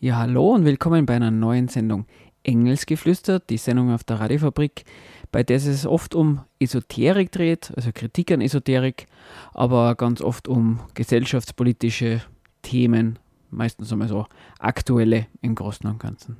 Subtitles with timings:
[0.00, 2.06] Ja, hallo und willkommen bei einer neuen Sendung
[2.42, 4.84] Engelsgeflüster, die Sendung auf der Radiofabrik,
[5.30, 9.06] bei der es oft um Esoterik dreht, also Kritik an Esoterik,
[9.52, 12.22] aber ganz oft um gesellschaftspolitische
[12.62, 14.26] Themen, meistens einmal so
[14.58, 16.38] aktuelle im Großen und Ganzen.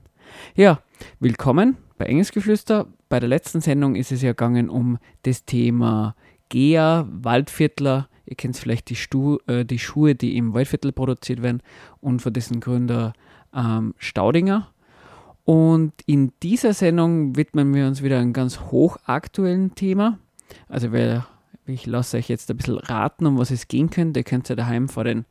[0.57, 0.81] Ja,
[1.21, 2.89] willkommen bei Engelsgeflüster.
[3.09, 6.17] Bei der letzten Sendung ist es ja gegangen um das Thema
[6.49, 8.10] Gea, Waldviertler.
[8.31, 11.63] Ihr kennt vielleicht die, Stu äh, die Schuhe, die im Waldviertel produziert werden
[12.01, 13.13] und von dessen Gründer
[13.53, 14.69] ähm, Staudinger.
[15.45, 20.21] Und in dieser Sendung widmen wir uns wieder einem ganz hochaktuellen Thema.
[20.69, 21.27] Also wer,
[21.67, 24.21] ich lasse euch jetzt ein bisschen raten, um was es gehen könnte.
[24.21, 25.25] Ihr könnt ja daheim vor den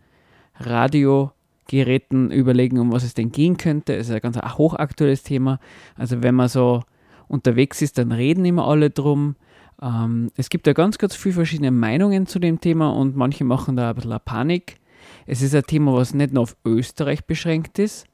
[0.58, 3.96] Radiogeräten überlegen, um was es denn gehen könnte.
[3.96, 5.62] Es ist ein ganz hochaktuelles Thema.
[5.96, 6.84] Also wenn man so
[7.30, 9.38] unterwegs ist, dann reden immer alle drum.
[9.82, 13.76] Ähm, es gibt ja ganz, ganz viele verschiedene Meinungen zu dem Thema und manche machen
[13.76, 14.78] da ein bisschen Panik.
[15.26, 18.08] Es ist ein Thema, was nicht nur auf Österreich beschränkt ist.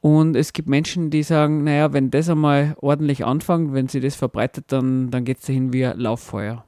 [0.00, 4.16] Und es gibt Menschen, die sagen, naja, wenn das einmal ordentlich anfängt, wenn sie das
[4.16, 6.64] verbreitet, dann, dann geht es dahin wie ein Lauffeuer.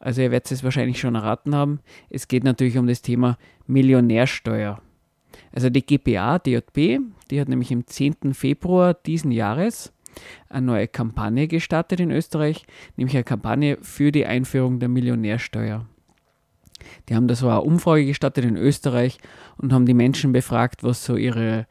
[0.00, 1.78] Also ihr werdet es wahrscheinlich schon erraten haben.
[2.10, 4.82] Es geht natürlich um das Thema Millionärsteuer.
[5.52, 8.34] Also die GPA, DJB, die hat nämlich im 10.
[8.34, 9.92] Februar diesen Jahres
[10.48, 15.86] eine neue Kampagne gestartet in Österreich, nämlich eine Kampagne für die Einführung der Millionärsteuer.
[17.08, 19.18] Die haben da so eine Umfrage gestartet in Österreich
[19.56, 21.66] und haben die Menschen befragt, was so ihre,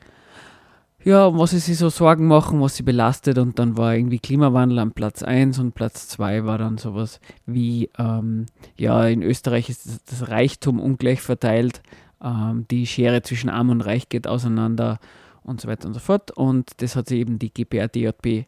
[1.03, 3.37] ja, was sie sich so Sorgen machen, was sie belastet.
[3.37, 7.89] Und dann war irgendwie Klimawandel an Platz 1 und Platz 2 war dann sowas wie,
[7.97, 8.45] ähm,
[8.77, 11.81] ja, in Österreich ist das Reichtum ungleich verteilt,
[12.23, 14.99] ähm, die Schere zwischen Arm und Reich geht auseinander
[15.43, 16.31] und so weiter und so fort.
[16.31, 18.45] Und das hat sich eben die GPRDJP,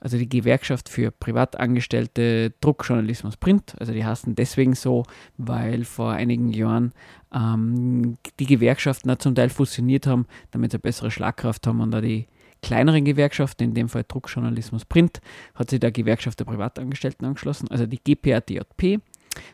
[0.00, 5.04] also die Gewerkschaft für Privatangestellte Druckjournalismus Print, also die heißen deswegen so,
[5.36, 6.92] weil vor einigen Jahren
[7.32, 11.92] ähm, die Gewerkschaften auch zum Teil fusioniert haben, damit sie eine bessere Schlagkraft haben und
[11.92, 12.26] da die
[12.62, 15.20] kleineren Gewerkschaften, in dem Fall Druckjournalismus Print,
[15.54, 19.00] hat sich der Gewerkschaft der Privatangestellten angeschlossen, also die GPRDJP,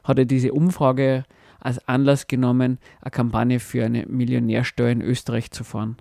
[0.05, 1.25] hatte diese Umfrage
[1.60, 5.97] als Anlass genommen, eine Kampagne für eine Millionärsteuer in Österreich zu fahren.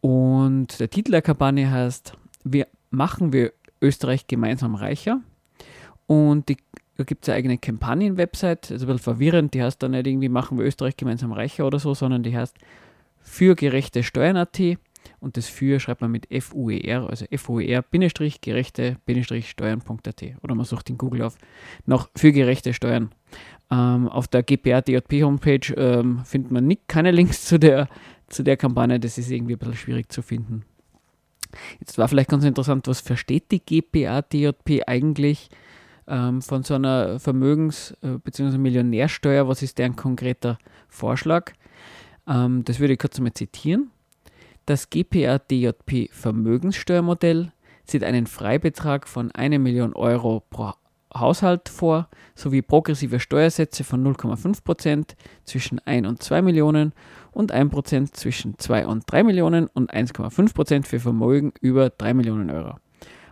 [0.00, 2.14] Und der Titel der Kampagne heißt,
[2.44, 5.20] wir machen wir Österreich gemeinsam reicher.
[6.06, 6.56] Und die,
[6.96, 10.28] da gibt es eine eigene Kampagnen-Website, also ein bisschen verwirrend, die heißt dann nicht irgendwie
[10.28, 12.56] machen wir Österreich gemeinsam reicher oder so, sondern die heißt
[13.20, 14.58] für gerechte Steuern.at
[15.20, 21.36] und das für schreibt man mit FUER, also FUER-gerechte-steuern.at oder man sucht in Google auf
[21.86, 23.10] nach für gerechte Steuern.
[23.70, 27.88] Ähm, auf der GPR-DJP-Homepage ähm, findet man nicht, keine Links zu der
[28.28, 30.64] zu der Kampagne, das ist irgendwie ein bisschen schwierig zu finden.
[31.80, 35.48] Jetzt war vielleicht ganz interessant, was versteht die GPA-DJP eigentlich
[36.06, 38.58] ähm, von so einer Vermögens- äh, bzw.
[38.58, 39.48] Millionärsteuer?
[39.48, 40.58] Was ist deren konkreter
[40.88, 41.52] Vorschlag?
[42.26, 43.90] Ähm, das würde ich kurz einmal zitieren.
[44.66, 47.52] Das GPA-DJP Vermögenssteuermodell
[47.84, 50.74] sieht einen Freibetrag von 1 Million Euro pro
[51.20, 55.14] Haushalt vor, sowie progressive Steuersätze von 0,5%
[55.44, 56.92] zwischen 1 und 2 Millionen
[57.32, 62.76] und 1% zwischen 2 und 3 Millionen und 1,5% für Vermögen über 3 Millionen Euro.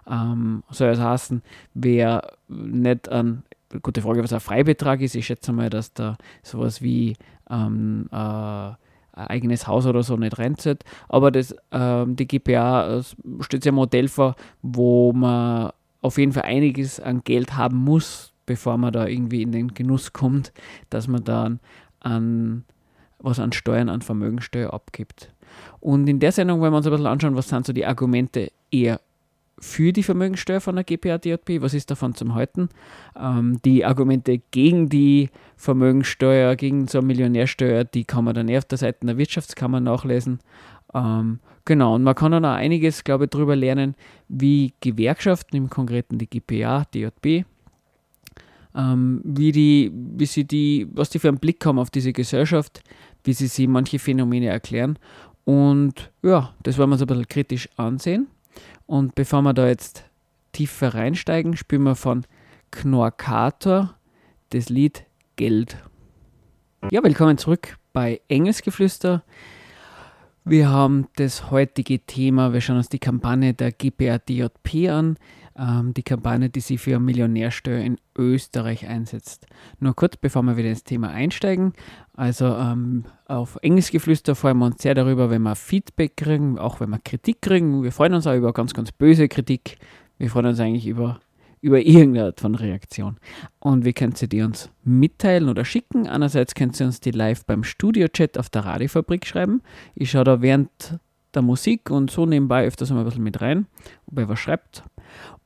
[0.08, 1.42] Ähm, soll das heißen,
[1.74, 3.42] wer nicht an,
[3.82, 7.16] gute Frage, was ein Freibetrag ist, ich schätze mal, dass da sowas wie
[7.50, 8.70] ähm, äh,
[9.12, 13.02] eigenes Haus oder so nicht reinzahlt, aber das, ähm, die GPA
[13.40, 15.72] stellt sich ein Modell vor, wo man
[16.06, 20.12] auf jeden Fall einiges an Geld haben muss, bevor man da irgendwie in den Genuss
[20.12, 20.52] kommt,
[20.90, 21.60] dass man dann
[22.00, 22.64] an
[23.18, 25.32] was an Steuern, an Vermögensteuer abgibt.
[25.80, 28.52] Und in der Sendung wollen wir uns ein bisschen anschauen, was sind so die Argumente
[28.70, 29.00] eher
[29.58, 32.68] für die Vermögensteuer von der GPA-DJP, was ist davon zum Halten?
[33.18, 38.58] Ähm, die Argumente gegen die Vermögensteuer, gegen so eine Millionärsteuer, die kann man dann eher
[38.58, 40.40] auf der Seite der Wirtschaftskammer nachlesen.
[40.92, 43.94] Ähm, genau, und man kann dann auch einiges, glaube ich, darüber lernen,
[44.28, 47.44] wie Gewerkschaften, im Konkreten die GPA, DJB,
[48.74, 52.82] ähm, wie, die, wie sie die, was die für einen Blick haben auf diese Gesellschaft,
[53.24, 54.98] wie sie sich manche Phänomene erklären.
[55.44, 58.28] Und ja, das wollen wir uns ein bisschen kritisch ansehen.
[58.86, 60.04] Und bevor wir da jetzt
[60.52, 62.24] tiefer reinsteigen, spielen wir von
[62.70, 63.94] Knorkator
[64.50, 65.04] das Lied
[65.36, 65.76] Geld.
[66.90, 69.22] Ja, willkommen zurück bei Engelsgeflüster.
[70.48, 75.16] Wir haben das heutige Thema, wir schauen uns die Kampagne der GPRDJP an,
[75.58, 79.48] ähm, die Kampagne, die sich für Millionärsteuer in Österreich einsetzt.
[79.80, 81.72] Nur kurz, bevor wir wieder ins Thema einsteigen,
[82.14, 86.90] also ähm, auf Engelsgeflüster freuen wir uns sehr darüber, wenn wir Feedback kriegen, auch wenn
[86.90, 87.82] wir Kritik kriegen.
[87.82, 89.78] Wir freuen uns auch über ganz, ganz böse Kritik.
[90.16, 91.18] Wir freuen uns eigentlich über,
[91.60, 93.16] über irgendeine Art von Reaktion.
[93.58, 96.06] Und wie könnt ihr die uns mitteilen oder schicken?
[96.06, 99.62] Einerseits könnt ihr uns die live beim Studio-Chat auf der Radiofabrik schreiben.
[99.94, 100.98] Ich schaue da während
[101.34, 103.66] der Musik und so nebenbei öfters mal ein bisschen mit rein,
[104.06, 104.84] ob ihr was schreibt.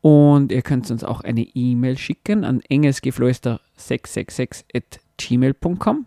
[0.00, 6.06] Und ihr könnt uns auch eine E-Mail schicken an engelsgeflüster666 at gmail.com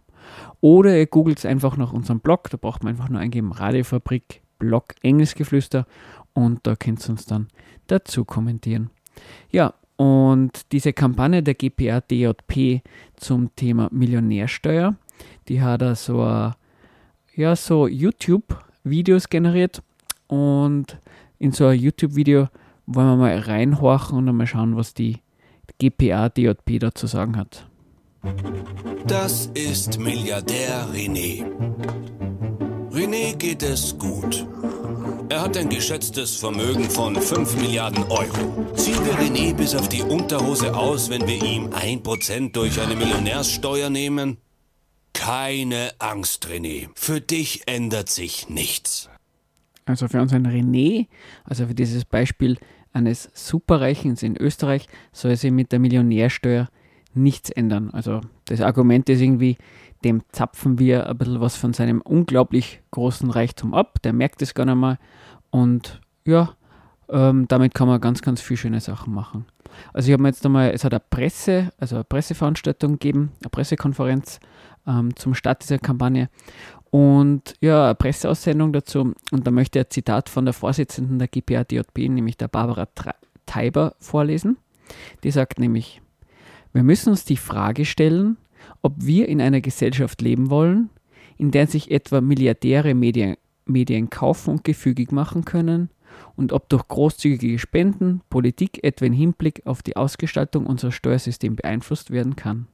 [0.62, 4.96] oder ihr googelt einfach nach unserem Blog, da braucht man einfach nur eingeben Radiofabrik Blog
[5.02, 5.86] Engelsgeflüster
[6.34, 7.50] und da könnt ihr uns dann
[7.88, 8.90] dazu kommentieren.
[9.52, 9.74] Ja,
[10.04, 12.82] und diese Kampagne der GPA DJP
[13.16, 14.98] zum Thema Millionärsteuer,
[15.48, 16.52] die hat er so,
[17.36, 19.82] ja, so YouTube-Videos generiert
[20.28, 21.00] und
[21.40, 22.50] in so ein YouTube-Video
[22.86, 25.20] wollen wir mal reinhorchen und mal schauen, was die
[25.80, 27.66] GPA DJP dazu sagen hat.
[29.08, 31.46] Das ist Milliardär René.
[32.94, 34.46] René geht es gut.
[35.28, 38.72] Er hat ein geschätztes Vermögen von 5 Milliarden Euro.
[38.76, 43.90] Ziehen wir René bis auf die Unterhose aus, wenn wir ihm 1% durch eine Millionärssteuer
[43.90, 44.38] nehmen?
[45.14, 46.90] Keine Angst, René.
[46.94, 49.10] Für dich ändert sich nichts.
[49.86, 51.08] Also für unseren René,
[51.46, 52.60] also für dieses Beispiel
[52.92, 56.70] eines Superreichens in Österreich, soll sich mit der Millionärsteuer
[57.16, 57.90] nichts ändern.
[57.90, 59.58] Also das Argument ist irgendwie,
[60.04, 64.02] dem zapfen wir ein bisschen was von seinem unglaublich großen Reichtum ab.
[64.04, 64.98] Der merkt es gar nicht mal.
[65.50, 66.54] Und ja,
[67.10, 69.46] ähm, damit kann man ganz, ganz viele schöne Sachen machen.
[69.94, 73.50] Also ich habe mir jetzt einmal, es hat eine Presse, also eine Presseveranstaltung gegeben, eine
[73.50, 74.40] Pressekonferenz
[74.88, 76.30] ähm, zum Start dieser Kampagne
[76.94, 79.14] und ja, eine Presseaussendung dazu.
[79.32, 82.88] Und da möchte ich ein Zitat von der Vorsitzenden der GPA-DJB, nämlich der Barbara
[83.48, 84.58] Teiber, vorlesen.
[85.24, 86.02] Die sagt nämlich,
[86.72, 88.38] wir müssen uns die Frage stellen,
[88.84, 90.90] ob wir in einer Gesellschaft leben wollen,
[91.38, 95.90] in der sich etwa Milliardäre Medien, Medien kaufen und gefügig machen können
[96.36, 102.12] und ob durch großzügige Spenden Politik etwa im Hinblick auf die Ausgestaltung unseres Steuersystems beeinflusst
[102.12, 102.68] werden kann.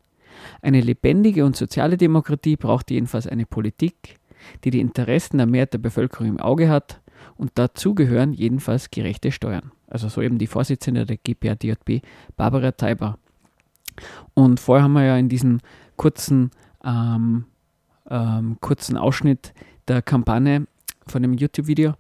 [0.62, 4.20] Eine lebendige und soziale Demokratie braucht jedenfalls eine Politik,
[4.64, 7.02] die die Interessen der Mehrheit der Bevölkerung im Auge hat
[7.36, 9.72] und dazu gehören jedenfalls gerechte Steuern.
[9.88, 12.02] Also so eben die Vorsitzende der GPA-DJB,
[12.36, 13.18] Barbara Teiber.
[14.34, 15.60] Und vorher haben wir ja in diesem
[16.00, 16.52] kurzen,
[16.84, 17.44] ähm,
[18.10, 19.54] ähm, kurzen Ausschnitt
[19.90, 20.66] der Kampagne
[21.06, 21.94] von dem YouTube-Video,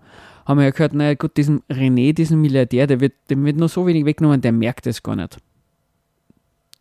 [0.45, 3.67] haben wir ja gehört, naja gut, diesem René, diesem Milliardär, der wird, dem wird nur
[3.67, 5.37] so wenig weggenommen, der merkt es gar nicht.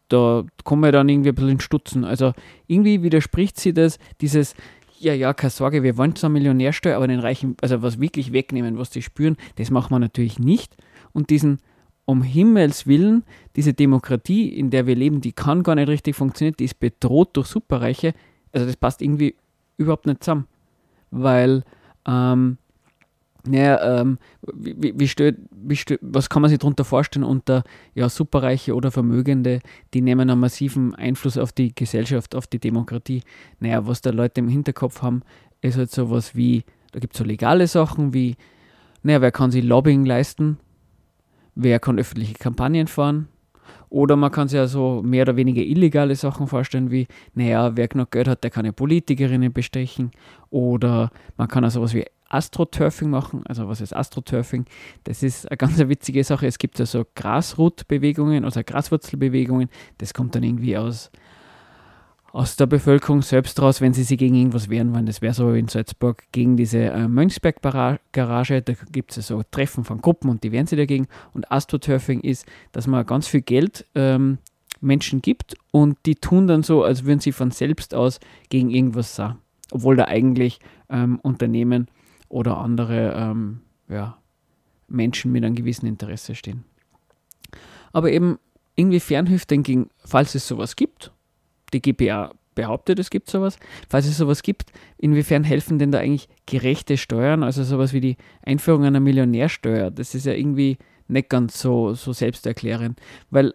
[0.09, 2.05] Da kommen wir dann irgendwie ein bisschen in Stutzen.
[2.05, 2.33] Also
[2.69, 4.55] irgendwie widerspricht sie das, dieses,
[5.01, 8.79] ja, ja, keine Sorge, wir wollen zwar Millionärsteuer, aber den Reichen, also was wirklich wegnehmen,
[8.79, 10.77] was die spüren, das machen wir natürlich nicht.
[11.13, 11.59] Und diesen
[12.09, 13.23] um Himmels Willen,
[13.55, 17.37] diese Demokratie, in der wir leben, die kann gar nicht richtig funktionieren, die ist bedroht
[17.37, 18.15] durch Superreiche.
[18.51, 19.37] Also das passt irgendwie
[19.77, 20.47] überhaupt nicht zusammen.
[21.11, 21.65] Weil,
[22.07, 22.57] ähm,
[23.47, 27.63] naja, ähm, wie, wie, stört, wie stört, was kann man sich darunter vorstellen unter
[27.95, 29.61] ja, Superreiche oder Vermögende,
[29.93, 33.21] die nehmen einen massiven Einfluss auf die Gesellschaft, auf die Demokratie.
[33.61, 35.21] Naja, was da Leute im Hinterkopf haben,
[35.61, 38.37] ist halt sowas wie, da gibt es so legale Sachen wie,
[39.03, 40.59] naja, wer kann sich Lobbying leisten?
[41.59, 43.29] Wer kann öffentliche Kampagnen fahren.
[43.91, 47.89] Oder man kann sich ja so mehr oder weniger illegale Sachen vorstellen, wie, naja, wer
[47.89, 50.11] genug Geld hat, der kann ja Politikerinnen bestechen.
[50.51, 53.43] Oder man kann auch sowas wie Astroturfing machen.
[53.47, 54.67] Also was ist Astroturfing?
[55.05, 56.47] Das ist eine ganz witzige Sache.
[56.47, 59.69] Es gibt ja so Grasroot-Bewegungen, also Graswurzelbewegungen.
[59.97, 61.11] Das kommt dann irgendwie aus
[62.33, 65.07] aus der Bevölkerung selbst raus, wenn sie sich gegen irgendwas wehren wollen.
[65.07, 68.63] Das wäre so in Salzburg gegen diese äh, Mönchsberg-Garage.
[68.63, 71.09] Da gibt es ja so Treffen von Gruppen und die wehren sich dagegen.
[71.33, 74.39] Und Astroturfing ist, dass man ganz viel Geld ähm,
[74.81, 79.17] Menschen gibt und die tun dann so, als würden sie von selbst aus gegen irgendwas
[79.17, 79.39] sagen.
[79.71, 81.89] Obwohl da eigentlich ähm, Unternehmen
[82.29, 84.19] oder andere ähm, ja,
[84.87, 86.65] Menschen mit einem gewissen Interesse stehen.
[87.93, 88.39] Aber eben
[88.77, 91.13] inwiefern hilft denn gegen, falls es sowas gibt,
[91.73, 93.59] die GPA behauptet, es gibt sowas.
[93.89, 98.17] Falls es sowas gibt, inwiefern helfen denn da eigentlich gerechte Steuern, also sowas wie die
[98.43, 99.91] Einführung einer Millionärsteuer?
[99.91, 103.55] Das ist ja irgendwie nicht ganz so, so selbsterklärend, weil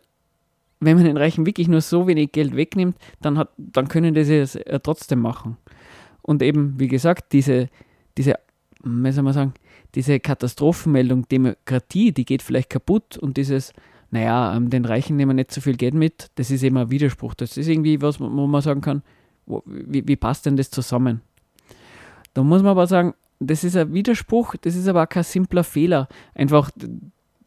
[0.79, 4.21] wenn man den Reichen wirklich nur so wenig Geld wegnimmt, dann, hat, dann können die
[4.21, 5.57] es trotzdem machen.
[6.21, 7.69] Und eben, wie gesagt, diese,
[8.17, 8.35] diese,
[8.83, 9.53] wie soll man sagen,
[9.95, 13.73] diese Katastrophenmeldung Demokratie, die geht vielleicht kaputt und dieses
[14.13, 17.33] naja, ähm, den Reichen nehmen nicht so viel Geld mit, das ist eben ein Widerspruch.
[17.33, 19.01] Das ist irgendwie was, wo man sagen kann,
[19.65, 21.21] wie, wie passt denn das zusammen?
[22.35, 25.63] Da muss man aber sagen, das ist ein Widerspruch, das ist aber auch kein simpler
[25.63, 26.07] Fehler.
[26.35, 26.69] Einfach,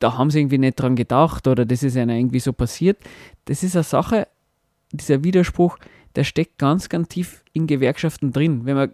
[0.01, 2.99] da haben sie irgendwie nicht dran gedacht oder das ist ihnen irgendwie so passiert.
[3.45, 4.27] Das ist eine Sache,
[4.91, 5.79] dieser Widerspruch,
[6.17, 8.65] der steckt ganz, ganz tief in Gewerkschaften drin.
[8.65, 8.91] Wenn man,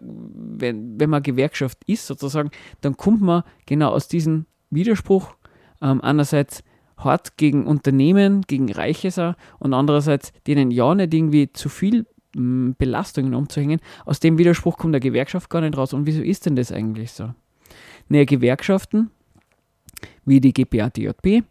[0.59, 2.51] wenn, wenn man Gewerkschaft ist, sozusagen,
[2.81, 5.33] dann kommt man genau aus diesem Widerspruch.
[5.81, 6.63] Ähm, einerseits
[6.97, 12.75] hart gegen Unternehmen, gegen Reiche sind und andererseits denen ja nicht irgendwie zu viel m,
[12.77, 13.79] Belastungen umzuhängen.
[14.05, 15.93] Aus dem Widerspruch kommt der Gewerkschaft gar nicht raus.
[15.93, 17.33] Und wieso ist denn das eigentlich so?
[18.09, 19.11] Naja, Gewerkschaften
[20.25, 21.43] wie die GPA-DJB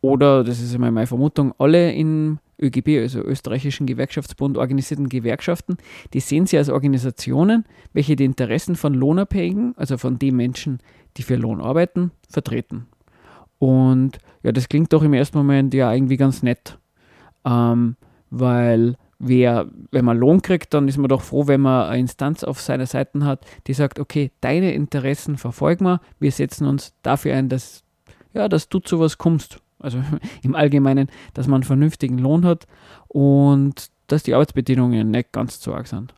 [0.00, 5.76] oder, das ist einmal meine Vermutung, alle im ÖGB, also Österreichischen Gewerkschaftsbund, organisierten Gewerkschaften,
[6.12, 10.80] die sehen sie als Organisationen, welche die Interessen von Lohnabhängigen, also von den Menschen,
[11.16, 12.86] die für Lohn arbeiten, vertreten.
[13.62, 16.80] Und ja, das klingt doch im ersten Moment ja irgendwie ganz nett,
[17.44, 17.94] ähm,
[18.28, 22.42] weil wer, wenn man Lohn kriegt, dann ist man doch froh, wenn man eine Instanz
[22.42, 27.36] auf seiner Seite hat, die sagt, okay, deine Interessen verfolgen wir, wir setzen uns dafür
[27.36, 27.84] ein, dass,
[28.32, 29.60] ja, dass du zu was kommst.
[29.78, 30.02] Also
[30.42, 32.66] im Allgemeinen, dass man einen vernünftigen Lohn hat
[33.06, 36.14] und dass die Arbeitsbedingungen nicht ganz zu arg sind.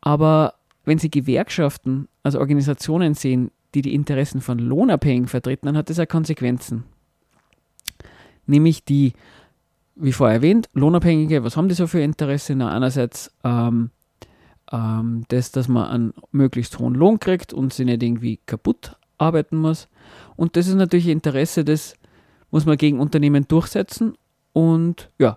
[0.00, 0.54] Aber
[0.86, 5.96] wenn Sie Gewerkschaften als Organisationen sehen, die die Interessen von Lohnabhängigen vertreten, dann hat das
[5.96, 6.84] ja Konsequenzen.
[8.46, 9.12] Nämlich die,
[9.94, 12.54] wie vorher erwähnt, Lohnabhängige, was haben die so für Interesse?
[12.54, 13.90] Na, einerseits ähm,
[14.72, 19.56] ähm, das, dass man einen möglichst hohen Lohn kriegt und sie nicht irgendwie kaputt arbeiten
[19.58, 19.88] muss.
[20.34, 21.94] Und das ist natürlich Interesse, das
[22.50, 24.14] muss man gegen Unternehmen durchsetzen
[24.52, 25.36] und ja,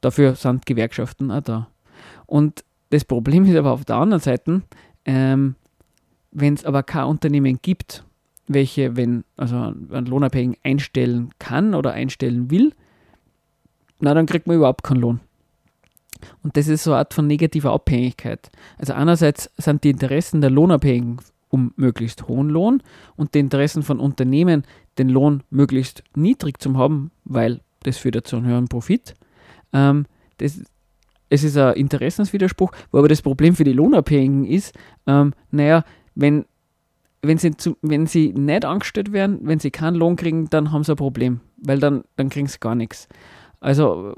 [0.00, 1.68] dafür sind Gewerkschaften auch da.
[2.26, 4.62] Und das Problem ist aber auf der anderen Seite,
[5.04, 5.56] ähm,
[6.34, 8.04] wenn es aber kein Unternehmen gibt,
[8.46, 12.74] welche, wenn, also einen Lohnabhängigen einstellen kann oder einstellen will,
[14.00, 15.20] na, dann kriegt man überhaupt keinen Lohn.
[16.42, 18.50] Und das ist so eine Art von negativer Abhängigkeit.
[18.78, 21.18] Also einerseits sind die Interessen der Lohnabhängigen
[21.54, 22.82] um möglichst hohen Lohn
[23.14, 24.64] und die Interessen von Unternehmen,
[24.98, 29.14] den Lohn möglichst niedrig zu haben, weil das führt ja zu einem höheren Profit.
[29.72, 30.06] Ähm,
[30.38, 30.58] das,
[31.28, 34.74] es ist ein Interessenswiderspruch, wo aber das Problem für die Lohnabhängigen ist,
[35.06, 35.84] ähm, naja,
[36.14, 36.44] wenn,
[37.22, 40.84] wenn, sie zu, wenn sie nicht angestellt werden, wenn sie keinen Lohn kriegen, dann haben
[40.84, 43.08] sie ein Problem, weil dann, dann kriegen sie gar nichts.
[43.60, 44.14] Also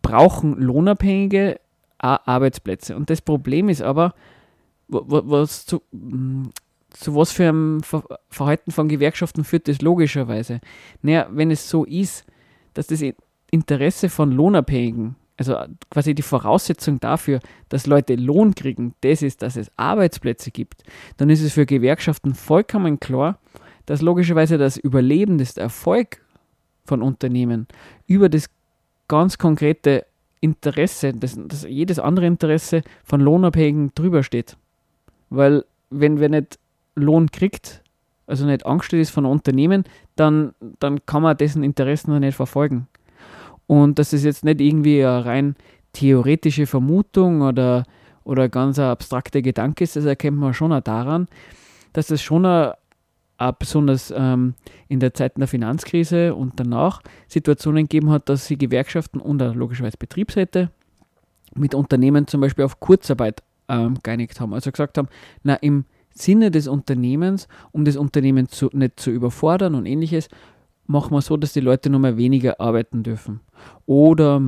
[0.00, 1.60] brauchen Lohnabhängige
[1.98, 2.96] auch Arbeitsplätze.
[2.96, 4.14] Und das Problem ist aber,
[4.88, 6.48] was zu, mm,
[6.90, 7.80] zu was für einem
[8.28, 10.60] Verhalten von Gewerkschaften führt das logischerweise?
[11.00, 12.26] Naja, wenn es so ist,
[12.74, 13.02] dass das
[13.50, 15.56] Interesse von Lohnabhängigen, also
[15.90, 20.82] quasi die Voraussetzung dafür, dass Leute Lohn kriegen, das ist, dass es Arbeitsplätze gibt,
[21.16, 23.38] dann ist es für Gewerkschaften vollkommen klar,
[23.86, 26.24] dass logischerweise das Überleben, das Erfolg
[26.84, 27.66] von Unternehmen
[28.06, 28.50] über das
[29.08, 30.06] ganz konkrete
[30.40, 34.56] Interesse, das, das jedes andere Interesse von Lohnabhängigen drüber steht.
[35.30, 36.58] Weil wenn wer nicht
[36.94, 37.82] Lohn kriegt,
[38.26, 39.84] also nicht angestellt ist von Unternehmen,
[40.16, 42.88] dann, dann kann man dessen Interessen nicht verfolgen.
[43.72, 45.56] Und das ist jetzt nicht irgendwie eine rein
[45.94, 47.84] theoretische Vermutung oder,
[48.22, 51.26] oder ganz ein abstrakter Gedanke ist, das erkennt man schon auch daran,
[51.94, 52.76] dass es schon eine,
[53.38, 54.52] auch besonders ähm,
[54.88, 59.96] in der Zeit der Finanzkrise und danach Situationen gegeben hat, dass sie Gewerkschaften und logischerweise
[59.96, 60.70] Betriebsräte
[61.54, 64.52] mit Unternehmen zum Beispiel auf Kurzarbeit ähm, geeinigt haben.
[64.52, 65.08] Also gesagt haben,
[65.44, 70.28] na, im Sinne des Unternehmens, um das Unternehmen zu, nicht zu überfordern und ähnliches,
[70.92, 73.40] machen wir so, dass die Leute nur mal weniger arbeiten dürfen.
[73.86, 74.40] Oder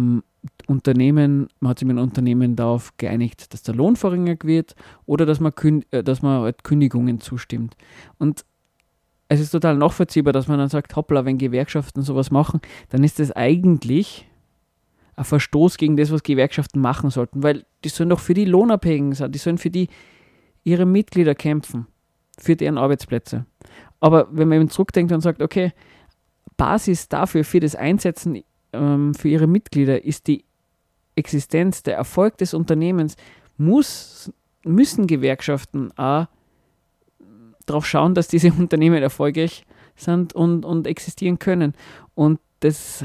[0.66, 5.40] Unternehmen, man hat sich mit Unternehmen darauf geeinigt, dass der Lohn verringert wird oder dass
[5.40, 5.52] man,
[5.90, 7.76] äh, dass man halt Kündigungen zustimmt.
[8.18, 8.44] Und
[9.28, 12.60] es ist total nachvollziehbar, dass man dann sagt, hoppla, wenn Gewerkschaften sowas machen,
[12.90, 14.28] dann ist das eigentlich
[15.16, 19.14] ein Verstoß gegen das, was Gewerkschaften machen sollten, weil die sollen doch für die Lohnabhängigen
[19.14, 19.88] sein, die sollen für die
[20.62, 21.86] ihre Mitglieder kämpfen,
[22.38, 23.46] für deren Arbeitsplätze.
[24.00, 25.72] Aber wenn man eben zurückdenkt und sagt, okay,
[26.56, 28.42] Basis dafür, für das Einsetzen
[28.72, 30.44] ähm, für ihre Mitglieder ist die
[31.16, 33.16] Existenz, der Erfolg des Unternehmens,
[33.56, 34.32] muss,
[34.64, 36.26] müssen Gewerkschaften auch
[37.66, 39.64] darauf schauen, dass diese Unternehmen erfolgreich
[39.96, 41.74] sind und, und existieren können.
[42.14, 43.04] Und das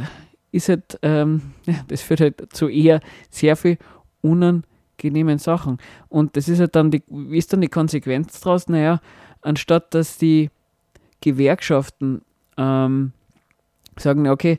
[0.51, 1.53] ist halt, ähm,
[1.87, 3.77] das führt halt zu eher sehr viel
[4.21, 5.77] unangenehmen Sachen.
[6.07, 8.67] Und das ist halt dann die, wie ist dann die Konsequenz daraus?
[8.67, 9.01] Naja,
[9.41, 10.49] anstatt dass die
[11.21, 12.21] Gewerkschaften
[12.57, 13.13] ähm,
[13.99, 14.57] sagen, okay,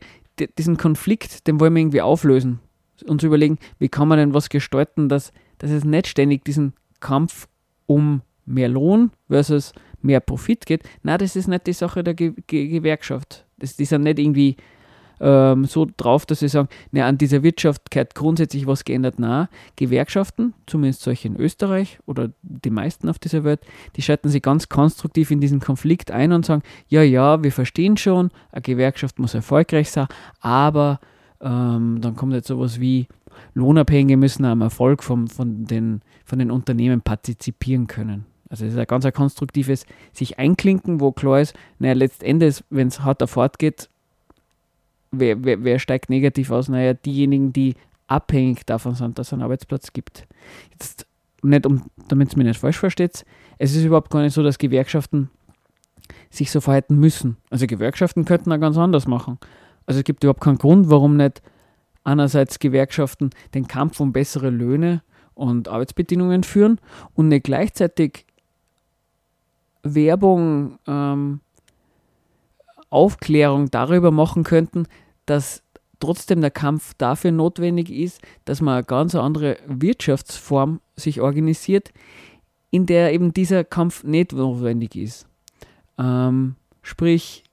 [0.58, 2.60] diesen Konflikt, den wollen wir irgendwie auflösen
[2.96, 7.48] zu überlegen, wie kann man denn was gestalten, dass, dass es nicht ständig diesen Kampf
[7.86, 10.82] um mehr Lohn versus mehr Profit geht.
[11.02, 13.46] Na, das ist nicht die Sache der Ge Ge Gewerkschaft.
[13.58, 14.56] Das, die sind nicht irgendwie
[15.20, 19.16] ähm, so drauf, dass sie sagen, na, an dieser Wirtschaft gehört grundsätzlich was geändert.
[19.18, 23.60] Na, Gewerkschaften, zumindest solche in Österreich oder die meisten auf dieser Welt,
[23.96, 27.96] die schalten sich ganz konstruktiv in diesen Konflikt ein und sagen, ja, ja, wir verstehen
[27.96, 30.06] schon, eine Gewerkschaft muss erfolgreich sein,
[30.40, 31.00] aber
[31.40, 33.06] ähm, dann kommt jetzt sowas wie,
[33.54, 38.26] Lohnabhängige müssen am Erfolg vom, von, den, von den Unternehmen partizipieren können.
[38.48, 42.88] Also es ist ein ganz ein konstruktives sich einklinken, wo klar ist, naja, letztendlich, wenn
[42.88, 43.88] es hart fortgeht,
[45.10, 46.68] wer, wer, wer steigt negativ aus?
[46.68, 47.74] Naja, diejenigen, die
[48.06, 50.26] abhängig davon sind, dass es einen Arbeitsplatz gibt.
[50.72, 51.06] Jetzt
[51.42, 53.24] nicht, um, damit es mir nicht falsch versteht,
[53.58, 55.30] es ist überhaupt gar nicht so, dass Gewerkschaften
[56.30, 57.36] sich so verhalten müssen.
[57.50, 59.38] Also Gewerkschaften könnten auch ganz anders machen.
[59.86, 61.42] Also es gibt überhaupt keinen Grund, warum nicht
[62.04, 65.02] einerseits Gewerkschaften den Kampf um bessere Löhne
[65.34, 66.80] und Arbeitsbedingungen führen
[67.14, 68.26] und nicht gleichzeitig
[69.82, 71.40] Werbung, ähm,
[72.90, 74.86] Aufklärung darüber machen könnten,
[75.26, 75.62] dass
[76.00, 81.92] trotzdem der Kampf dafür notwendig ist, dass man eine ganz andere Wirtschaftsform sich organisiert,
[82.70, 85.26] in der eben dieser Kampf nicht notwendig ist.
[85.98, 87.44] Ähm, sprich,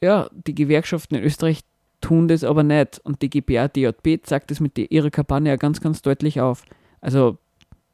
[0.00, 1.60] ja, die Gewerkschaften in Österreich
[2.00, 5.80] tun das aber nicht und die GPA DJB zeigt das mit ihrer Kampagne ja ganz,
[5.80, 6.64] ganz deutlich auf.
[7.00, 7.38] Also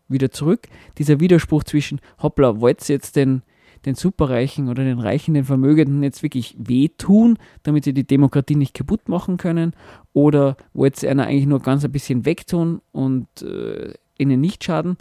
[0.09, 3.43] wieder zurück, dieser Widerspruch zwischen, hoppla, wollt ihr jetzt den,
[3.85, 8.75] den Superreichen oder den Reichen, den Vermögenden jetzt wirklich wehtun, damit sie die Demokratie nicht
[8.75, 9.73] kaputt machen können?
[10.13, 14.97] Oder wollt ihr einer eigentlich nur ganz ein bisschen wegtun und äh, ihnen nicht schaden?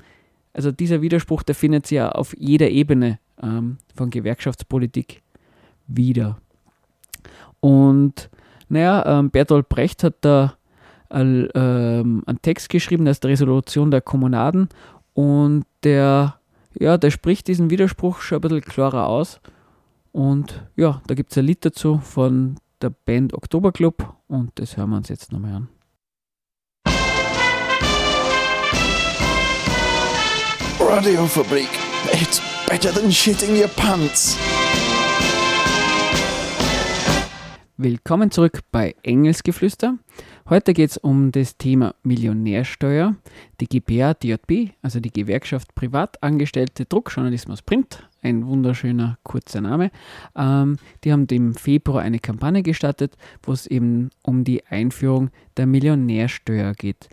[0.54, 5.22] Also dieser Widerspruch, der findet sich ja auf jeder Ebene ähm, von Gewerkschaftspolitik
[5.88, 6.40] wieder.
[7.60, 8.30] Und
[8.70, 10.56] naja, ähm, Bertolt Brecht hat da
[11.10, 14.70] äh, ähm, einen Text geschrieben, das ist die Resolution der Kommunaden
[15.14, 16.36] und der,
[16.80, 19.40] ja, der spricht diesen Widerspruch schon ein bisschen klarer aus.
[20.12, 24.90] Und ja, da gibt es ein Lied dazu von der Band Oktoberclub und das hören
[24.90, 25.70] wir uns jetzt nochmal an.
[30.80, 31.70] Radiofabrik,
[32.12, 34.38] it's better than shitting your pants.
[37.78, 39.98] Willkommen zurück bei Engelsgeflüster.
[40.50, 43.16] Heute geht es um das Thema Millionärsteuer.
[43.60, 49.92] Die GPA DJB, also die Gewerkschaft Privatangestellte Druckjournalismus Print, ein wunderschöner kurzer Name,
[50.36, 55.68] ähm, die haben im Februar eine Kampagne gestartet, wo es eben um die Einführung der
[55.68, 57.08] Millionärsteuer geht.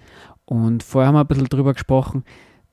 [0.46, 2.24] Und vorher haben wir ein bisschen darüber gesprochen,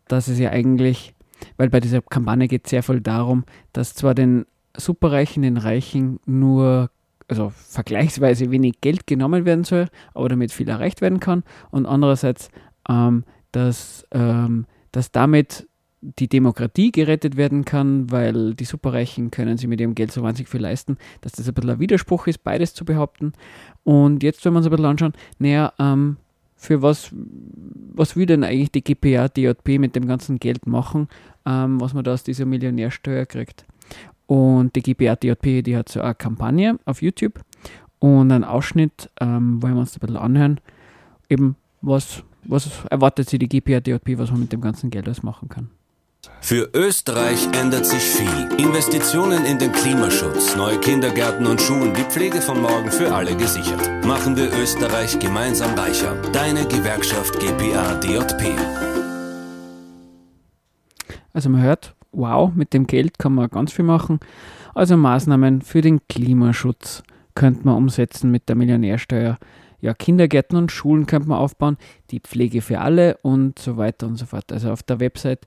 [0.07, 1.13] dass es ja eigentlich,
[1.57, 4.45] weil bei dieser Kampagne geht es sehr voll darum, dass zwar den
[4.77, 6.89] Superreichen, den Reichen nur
[7.27, 11.43] also vergleichsweise wenig Geld genommen werden soll, aber damit viel erreicht werden kann.
[11.71, 12.49] Und andererseits,
[12.88, 15.67] ähm, dass, ähm, dass damit
[16.01, 20.49] die Demokratie gerettet werden kann, weil die Superreichen können sich mit ihrem Geld so wahnsinnig
[20.49, 23.33] viel leisten, dass das ein bisschen ein Widerspruch ist, beides zu behaupten.
[23.83, 26.17] Und jetzt, wenn wir uns ein bisschen anschauen, naja, ähm,
[26.55, 27.11] für was,
[27.93, 31.07] was will denn eigentlich die GPA, DJP mit dem ganzen Geld machen,
[31.45, 33.65] ähm, was man da aus dieser Millionärsteuer kriegt?
[34.27, 37.41] Und die GBRDJP, die hat so eine Kampagne auf YouTube
[37.99, 40.59] und einen Ausschnitt, ähm, wollen wir uns ein bisschen anhören,
[41.29, 45.49] eben was, was erwartet sie die GPRDJP, was man mit dem ganzen Geld alles machen
[45.49, 45.69] kann.
[46.41, 48.49] Für Österreich ändert sich viel.
[48.57, 54.05] Investitionen in den Klimaschutz, neue Kindergärten und Schulen, die Pflege von morgen für alle gesichert.
[54.05, 56.15] Machen wir Österreich gemeinsam reicher.
[56.31, 58.57] Deine Gewerkschaft GPA DJP.
[61.33, 64.19] Also man hört, wow, mit dem Geld kann man ganz viel machen.
[64.73, 67.04] Also Maßnahmen für den Klimaschutz
[67.36, 69.38] könnte man umsetzen mit der Millionärsteuer.
[69.82, 71.78] Ja, Kindergärten und Schulen könnte man aufbauen,
[72.12, 74.51] die Pflege für alle und so weiter und so fort.
[74.51, 75.45] Also auf der Website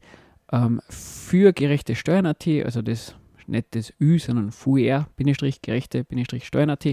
[0.52, 3.14] ähm, für gerechte Steuern.at, also das
[3.48, 6.86] nicht das Ü, sondern FUR-gerechte-steuern.at,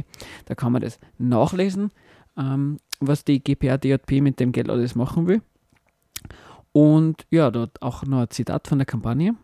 [0.45, 1.91] da kann man das nachlesen,
[2.37, 5.41] ähm, was die GPA DJP mit dem Geld alles machen will.
[6.71, 9.35] Und ja, dort auch noch ein Zitat von der Kampagne.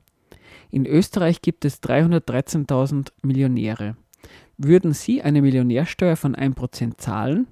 [0.71, 3.97] In Österreich gibt es 313.000 Millionäre.
[4.57, 7.47] Würden Sie eine Millionärsteuer von 1% zahlen,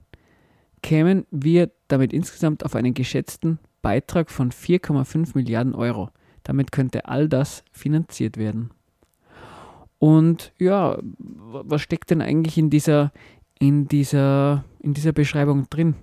[0.81, 6.09] kämen wir damit insgesamt auf einen geschätzten Beitrag von 4,5 Milliarden Euro.
[6.43, 8.71] Damit könnte all das finanziert werden.
[9.97, 13.11] Und ja, was steckt denn eigentlich in dieser,
[13.59, 15.95] in dieser, in dieser Beschreibung drin?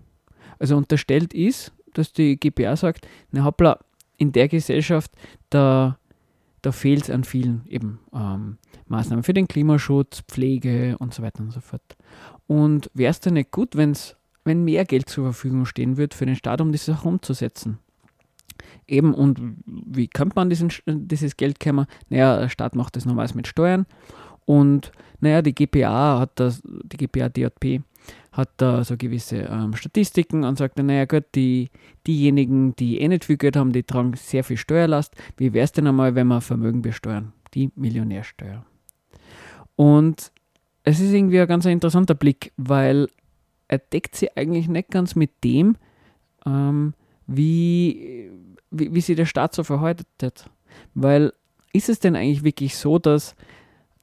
[0.59, 3.79] Also unterstellt ist, dass die GPA sagt, na hoppla,
[4.19, 5.11] in der Gesellschaft,
[5.51, 5.99] da
[6.67, 11.41] da fehlt es an vielen eben ähm, Maßnahmen für den Klimaschutz, Pflege und so weiter
[11.41, 11.97] und so fort.
[12.49, 16.27] Und wäre es denn nicht gut, wenn's, wenn mehr Geld zur Verfügung stehen würde für
[16.27, 17.79] den Staat, um das auch umzusetzen?
[18.89, 21.87] Eben, und wie könnte man diesen, dieses Geld kommen?
[22.09, 23.87] Naja, der Staat macht das normalerweise mit Steuern.
[24.45, 27.83] Und naja, die GPA hat das, die GPA DJP
[28.33, 31.71] hat da so gewisse ähm, Statistiken und sagt dann, naja gut, die,
[32.07, 35.15] diejenigen, die eh nicht viel Geld haben, die tragen sehr viel Steuerlast.
[35.37, 37.33] Wie wäre es denn einmal, wenn wir Vermögen besteuern?
[37.55, 38.65] Die Millionärsteuer.
[39.75, 40.33] Und
[40.85, 43.09] es ist irgendwie ein ganz interessanter Blick, weil
[43.69, 45.77] er deckt sich eigentlich nicht ganz mit dem,
[46.45, 46.95] ähm,
[47.27, 48.31] wie,
[48.71, 50.51] wie, wie sich der Staat so verhaltet hat.
[50.95, 51.33] Weil
[51.73, 53.35] ist es denn eigentlich wirklich so, dass,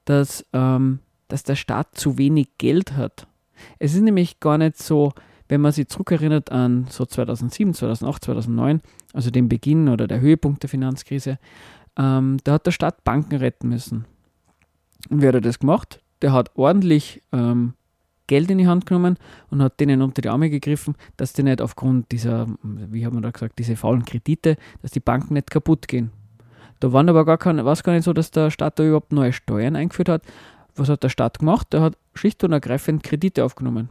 [0.06, 3.28] dass, ähm, dass der Staat zu wenig Geld hat?
[3.80, 5.14] Es ist nämlich gar nicht so,
[5.50, 8.82] wenn man sich zurückerinnert an so 2007, 2008, 2009,
[9.14, 11.38] also den Beginn oder der Höhepunkt der Finanzkrise,
[11.98, 14.06] ähm, da hat der Staat Banken retten müssen.
[15.10, 16.02] Und wie hat er das gemacht?
[16.22, 17.74] Der hat ordentlich ähm,
[18.28, 19.18] Geld in die Hand genommen
[19.50, 23.22] und hat denen unter die Arme gegriffen, dass die nicht aufgrund dieser, wie haben wir
[23.22, 26.12] da gesagt, diese faulen Kredite, dass die Banken nicht kaputt gehen.
[26.80, 29.12] Da waren aber gar keine, war es gar nicht so, dass der Staat da überhaupt
[29.12, 30.24] neue Steuern eingeführt hat.
[30.76, 31.72] Was hat der Staat gemacht?
[31.74, 33.90] Der hat schlicht und ergreifend Kredite aufgenommen.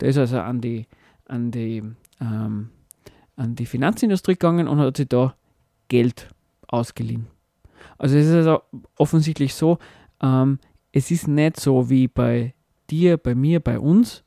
[0.00, 0.86] Der ist also an die,
[1.26, 1.82] an die,
[2.20, 2.70] ähm,
[3.36, 5.34] an die Finanzindustrie gegangen und hat sich da
[5.88, 6.28] Geld
[6.68, 7.26] ausgeliehen.
[7.98, 8.62] Also es ist also
[8.96, 9.78] offensichtlich so,
[10.22, 10.58] ähm,
[10.92, 12.54] es ist nicht so wie bei
[12.90, 14.22] dir, bei mir, bei uns,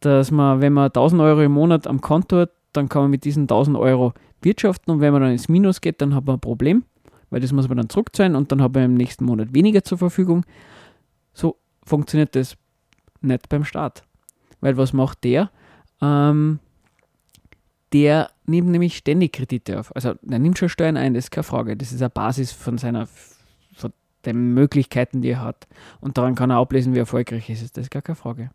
[0.00, 3.24] dass man, wenn man 1000 Euro im Monat am Konto hat, dann kann man mit
[3.24, 4.12] diesen 1000 Euro
[4.42, 6.84] wirtschaften und wenn man dann ins Minus geht, dann hat man ein Problem,
[7.30, 9.98] weil das muss man dann zurückzahlen und dann hat man im nächsten Monat weniger zur
[9.98, 10.44] Verfügung.
[11.36, 12.56] So funktioniert das
[13.20, 14.02] nicht beim Staat.
[14.60, 15.50] Weil was macht der?
[16.00, 16.60] Ähm,
[17.92, 19.94] der nimmt nämlich ständig Kredite auf.
[19.94, 21.76] Also er nimmt schon Steuern ein, das ist keine Frage.
[21.76, 23.06] Das ist eine Basis von seiner
[23.74, 23.92] von
[24.24, 25.68] den Möglichkeiten, die er hat.
[26.00, 27.76] Und daran kann er ablesen, wie erfolgreich ist.
[27.76, 28.50] Das ist gar keine Frage.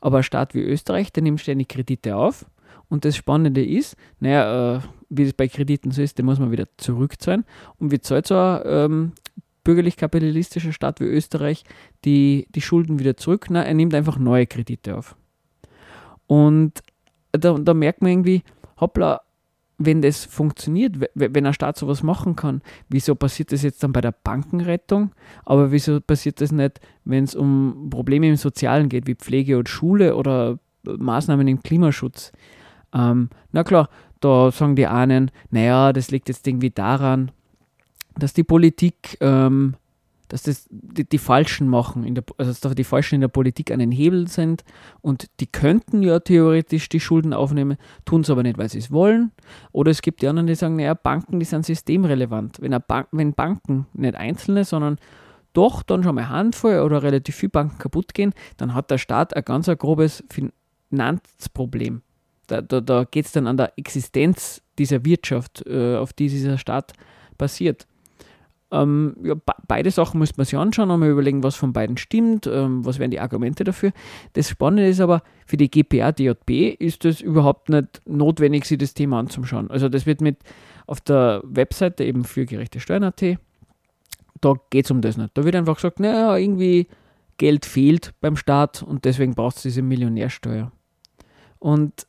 [0.00, 2.44] Aber ein Staat wie Österreich, der nimmt ständig Kredite auf.
[2.90, 6.50] Und das Spannende ist, naja, äh, wie es bei Krediten so ist, den muss man
[6.50, 7.44] wieder zurückzahlen.
[7.78, 9.12] Und wie zahlt so ein ähm,
[9.68, 11.62] bürgerlich-kapitalistischer Staat wie Österreich
[12.06, 13.48] die, die Schulden wieder zurück?
[13.50, 15.14] Na, er nimmt einfach neue Kredite auf.
[16.26, 16.80] Und
[17.32, 18.44] da, da merkt man irgendwie,
[18.80, 19.20] hoppla,
[19.76, 24.00] wenn das funktioniert, wenn ein Staat sowas machen kann, wieso passiert das jetzt dann bei
[24.00, 25.12] der Bankenrettung?
[25.44, 29.68] Aber wieso passiert das nicht, wenn es um Probleme im Sozialen geht, wie Pflege und
[29.68, 32.32] Schule oder Maßnahmen im Klimaschutz?
[32.94, 37.32] Ähm, na klar, da sagen die einen, naja, das liegt jetzt irgendwie daran,
[38.18, 39.74] dass die Politik ähm,
[40.28, 43.70] dass das die, die Falschen machen, in der, also dass die Falschen in der Politik
[43.70, 44.62] an den Hebel sind
[45.00, 48.90] und die könnten ja theoretisch die Schulden aufnehmen, tun es aber nicht, weil sie es
[48.90, 49.32] wollen.
[49.72, 52.60] Oder es gibt die anderen, die sagen, naja, Banken, die sind systemrelevant.
[52.60, 54.98] Wenn, Bank, wenn Banken, nicht einzelne, sondern
[55.54, 59.34] doch dann schon mal Handvoll oder relativ viele Banken kaputt gehen, dann hat der Staat
[59.34, 60.22] ein ganz ein grobes
[60.90, 62.02] Finanzproblem.
[62.46, 66.58] Da, da, da geht es dann an der Existenz dieser Wirtschaft, äh, auf die dieser
[66.58, 66.92] Staat
[67.36, 67.86] basiert.
[68.70, 69.34] Ähm, ja,
[69.66, 72.98] beide Sachen muss man sich anschauen und mal überlegen, was von beiden stimmt, ähm, was
[72.98, 73.92] wären die Argumente dafür.
[74.34, 78.92] Das Spannende ist aber, für die GPA DJB ist es überhaupt nicht notwendig, sich das
[78.92, 79.70] Thema anzuschauen.
[79.70, 80.38] Also das wird mit
[80.86, 83.38] auf der Webseite eben für gerechte Steuern.at,
[84.40, 85.36] da geht es um das nicht.
[85.36, 86.88] Da wird einfach gesagt, naja, irgendwie
[87.38, 90.72] Geld fehlt beim Staat und deswegen braucht es diese Millionärsteuer.
[91.58, 92.06] Und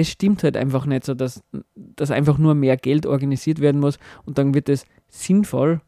[0.00, 1.42] es stimmt halt einfach nicht so, dass,
[1.74, 5.80] dass einfach nur mehr Geld organisiert werden muss und dann wird es sinnvoll,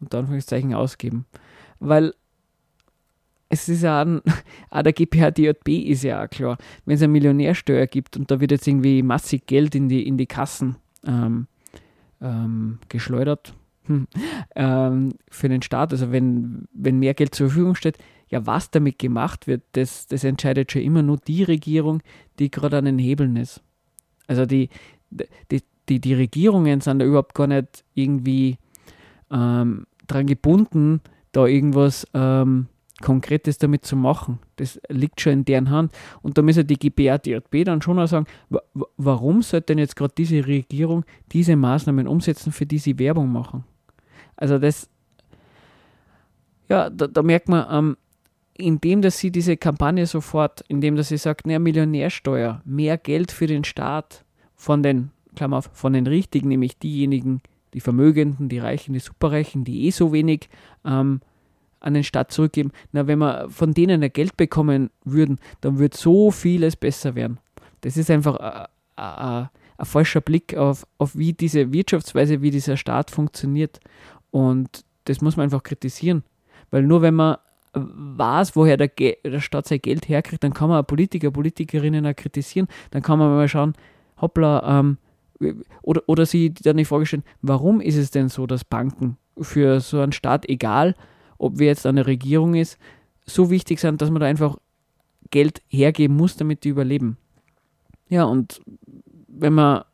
[0.00, 1.26] unter Anführungszeichen, ausgeben.
[1.78, 2.14] Weil
[3.50, 4.22] es ist ja an,
[4.70, 8.40] an der GPH DJB ist ja auch klar, wenn es eine Millionärsteuer gibt und da
[8.40, 10.76] wird jetzt irgendwie massig Geld in die, in die Kassen
[11.06, 11.46] ähm,
[12.20, 13.54] ähm, geschleudert
[13.84, 14.06] hm,
[14.56, 17.98] ähm, für den Staat, also wenn, wenn mehr Geld zur Verfügung steht,
[18.28, 22.02] ja, was damit gemacht wird, das, das entscheidet schon immer nur die Regierung,
[22.38, 23.62] die gerade an den Hebeln ist.
[24.26, 24.68] Also die,
[25.10, 28.58] die, die, die Regierungen sind da überhaupt gar nicht irgendwie
[29.30, 31.00] ähm, dran gebunden,
[31.32, 32.68] da irgendwas ähm,
[33.00, 34.40] Konkretes damit zu machen.
[34.56, 35.92] Das liegt schon in deren Hand.
[36.20, 38.26] Und da müssen die GBA, DJB dann schon auch sagen,
[38.96, 43.64] warum sollte denn jetzt gerade diese Regierung diese Maßnahmen umsetzen, für die sie Werbung machen?
[44.36, 44.88] Also das,
[46.68, 47.96] ja, da, da merkt man, ähm,
[48.58, 53.46] indem dass sie diese Kampagne sofort, indem dass sie sagt, naja, Millionärsteuer, mehr Geld für
[53.46, 54.24] den Staat
[54.56, 57.40] von den, Klammer auf, von den Richtigen, nämlich diejenigen,
[57.72, 60.48] die Vermögenden, die Reichen, die Superreichen, die eh so wenig
[60.84, 61.20] ähm,
[61.80, 62.72] an den Staat zurückgeben.
[62.92, 67.38] Na, wenn wir von denen ein Geld bekommen würden, dann würde so vieles besser werden.
[67.82, 69.48] Das ist einfach ein
[69.82, 73.78] falscher Blick auf, auf wie diese Wirtschaftsweise, wie dieser Staat funktioniert.
[74.32, 76.24] Und das muss man einfach kritisieren.
[76.70, 77.36] Weil nur wenn man
[77.86, 82.68] weiß, woher der, der Staat sein Geld herkriegt, dann kann man Politiker, Politikerinnen auch kritisieren.
[82.90, 83.74] Dann kann man mal schauen,
[84.20, 84.98] hoppla, ähm,
[85.82, 89.80] oder, oder sie dann die Frage stellen, warum ist es denn so, dass Banken für
[89.80, 90.94] so einen Staat, egal
[91.38, 92.78] ob wir jetzt eine Regierung ist,
[93.24, 94.56] so wichtig sind, dass man da einfach
[95.30, 97.16] Geld hergeben muss, damit die überleben.
[98.08, 98.60] Ja, und
[99.28, 99.84] wenn man,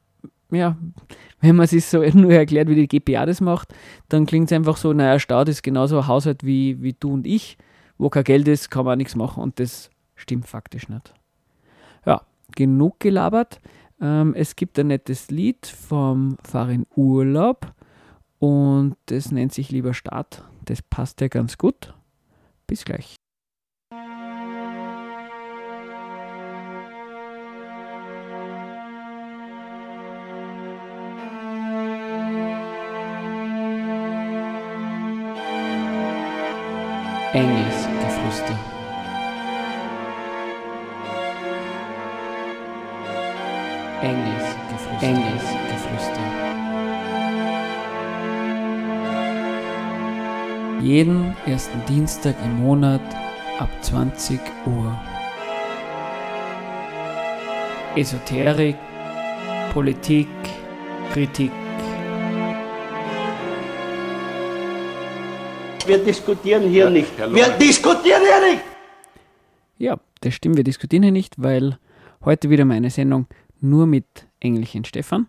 [0.51, 0.77] ja,
[1.41, 3.75] wenn man sich so nur erklärt, wie die GPA das macht,
[4.09, 7.27] dann klingt es einfach so, naja, Staat ist genauso ein Haushalt wie, wie du und
[7.27, 7.59] ich.
[7.99, 11.15] Wo kein Geld ist, kann man auch nichts machen und das stimmt faktisch nicht.
[12.05, 12.23] Ja,
[12.55, 13.61] genug gelabert.
[14.01, 17.73] Ähm, es gibt ein nettes Lied vom Farin Urlaub
[18.39, 20.45] Und das nennt sich lieber Start.
[20.65, 21.95] Das passt ja ganz gut.
[22.67, 23.17] Bis gleich.
[37.33, 37.64] Engelsgeflüster.
[50.85, 53.01] Jeden ersten Dienstag im Monat
[53.59, 55.01] ab 20 Uhr.
[57.97, 58.77] Esoterik,
[59.73, 60.29] Politik,
[61.11, 61.51] Kritik.
[65.87, 67.17] Wir diskutieren hier nicht.
[67.17, 68.63] Herr Wir diskutieren hier nicht!
[69.79, 71.79] Ja, das stimmt, wir diskutieren hier nicht, weil
[72.27, 73.27] heute wieder meine Sendung
[73.59, 75.29] nur mit Engelchen Stefan.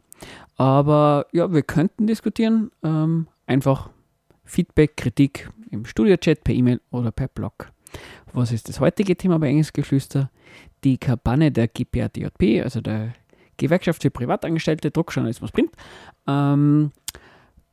[0.57, 2.71] Aber ja, wir könnten diskutieren.
[2.83, 3.89] Ähm, einfach
[4.45, 7.71] Feedback, Kritik im Studio-Chat, per E-Mail oder per Blog.
[8.33, 10.29] Was ist das heutige Thema bei Engelsgeflüster?
[10.83, 13.13] Die Kampagne der GPADJP, also der
[13.57, 15.71] Gewerkschaft für Privatangestellte, Druckjournalismus Print,
[16.27, 16.91] ähm,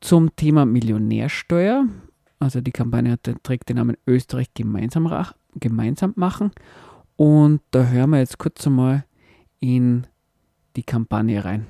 [0.00, 1.86] zum Thema Millionärsteuer.
[2.38, 5.12] Also die Kampagne hat, trägt den Namen Österreich gemeinsam,
[5.54, 6.52] gemeinsam machen.
[7.16, 9.04] Und da hören wir jetzt kurz einmal
[9.60, 10.06] in
[10.76, 11.66] die Kampagne rein.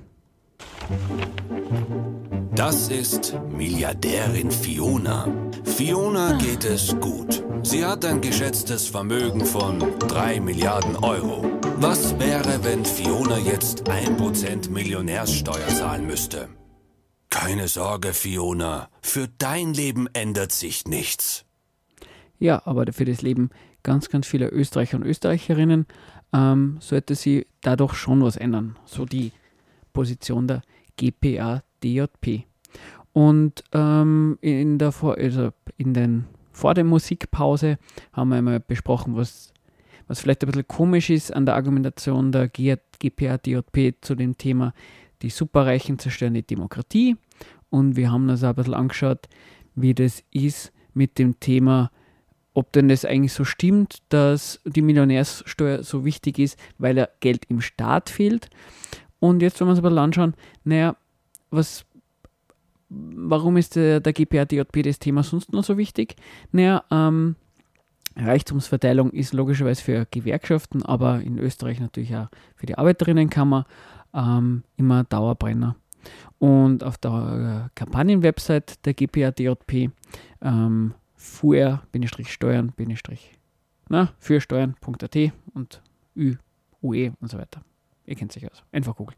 [2.54, 5.26] Das ist Milliardärin Fiona.
[5.64, 7.42] Fiona geht es gut.
[7.62, 11.44] Sie hat ein geschätztes Vermögen von 3 Milliarden Euro.
[11.76, 16.48] Was wäre, wenn Fiona jetzt 1% Millionärssteuer zahlen müsste?
[17.30, 18.88] Keine Sorge, Fiona.
[19.00, 21.44] Für dein Leben ändert sich nichts.
[22.38, 23.50] Ja, aber für das Leben
[23.82, 25.86] ganz, ganz vieler Österreicher und Österreicherinnen
[26.32, 28.76] ähm, sollte sie dadurch schon was ändern.
[28.84, 29.32] So die
[29.92, 30.62] Position der
[30.96, 32.44] GPA DJP.
[33.12, 37.78] Und ähm, in, der vor, also in den, vor der Musikpause
[38.12, 39.52] haben wir einmal besprochen, was,
[40.06, 44.72] was vielleicht ein bisschen komisch ist an der Argumentation der GPA DJP zu dem Thema,
[45.20, 47.16] die Superreichen zerstören die Demokratie.
[47.70, 49.28] Und wir haben uns auch ein bisschen angeschaut,
[49.74, 51.90] wie das ist mit dem Thema,
[52.54, 57.46] ob denn das eigentlich so stimmt, dass die Millionärssteuer so wichtig ist, weil ja Geld
[57.48, 58.50] im Staat fehlt.
[59.22, 60.96] Und jetzt, wenn wir uns bisschen anschauen, naja,
[61.52, 61.84] was,
[62.88, 66.16] warum ist der, der GPA-DJP das Thema sonst noch so wichtig?
[66.50, 67.36] Naja, ähm,
[68.16, 73.64] Reichtumsverteilung ist logischerweise für Gewerkschaften, aber in Österreich natürlich auch für die Arbeiterinnenkammer
[74.12, 75.76] ähm, immer Dauerbrenner.
[76.40, 79.92] Und auf der äh, Kampagnenwebsite der GPA-DJP
[80.40, 82.72] ähm, fuer-steuern-
[83.88, 84.08] na,
[85.54, 85.80] und
[86.16, 86.34] Ü,
[86.82, 87.62] UE und so weiter.
[88.04, 88.64] Ihr kennt sich aus.
[88.72, 89.16] Einfach googeln.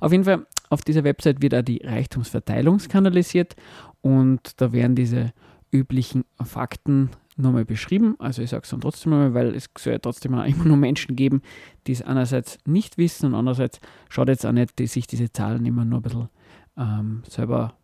[0.00, 3.56] Auf jeden Fall, auf dieser Website wird auch die Reichtumsverteilung skandalisiert
[4.00, 5.32] und da werden diese
[5.72, 8.16] üblichen Fakten nochmal beschrieben.
[8.18, 10.76] Also ich sage es dann trotzdem nochmal, weil es soll ja trotzdem auch immer nur
[10.76, 11.42] Menschen geben,
[11.86, 15.64] die es einerseits nicht wissen und andererseits schaut jetzt auch nicht, die sich diese Zahlen
[15.66, 16.28] immer nur ein bisschen
[16.76, 17.74] ähm, selber,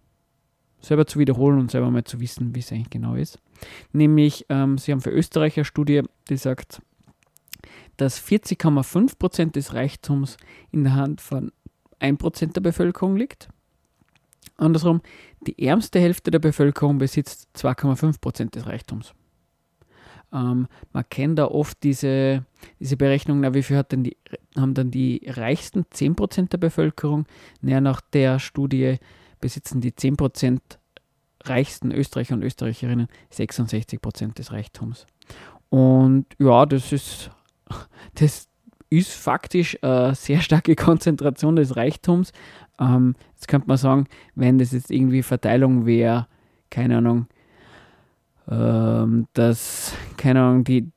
[0.80, 3.38] selber zu wiederholen und selber mal zu wissen, wie es eigentlich genau ist.
[3.92, 6.82] Nämlich, ähm, sie haben für Österreich eine Studie, die sagt,
[8.02, 10.36] dass 40,5% des Reichtums
[10.70, 11.52] in der Hand von
[12.00, 13.48] 1% der Bevölkerung liegt.
[14.56, 15.00] Andersrum,
[15.40, 19.14] die ärmste Hälfte der Bevölkerung besitzt 2,5% des Reichtums.
[20.32, 22.44] Ähm, man kennt da oft diese,
[22.80, 24.16] diese Berechnung, na, wie viel hat denn die,
[24.56, 27.26] haben dann die reichsten 10% der Bevölkerung?
[27.60, 28.98] Naja, nach der Studie
[29.40, 30.60] besitzen die 10%
[31.44, 35.06] reichsten Österreicher und Österreicherinnen 66% des Reichtums.
[35.68, 37.30] Und ja, das ist,
[38.14, 38.48] das
[38.90, 42.32] ist faktisch eine sehr starke Konzentration des Reichtums.
[42.78, 46.26] Ähm, jetzt könnte man sagen, wenn das jetzt irgendwie Verteilung wäre,
[46.70, 47.26] keine Ahnung,
[48.50, 50.90] ähm, dass, keine Ahnung, die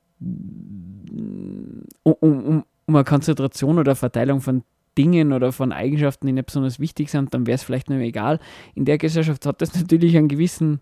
[2.02, 4.62] um, um, um eine Konzentration oder Verteilung von
[4.98, 8.40] Dingen oder von Eigenschaften, die nicht besonders wichtig sind, dann wäre es vielleicht mehr egal.
[8.74, 10.80] In der Gesellschaft hat das natürlich einen gewissen,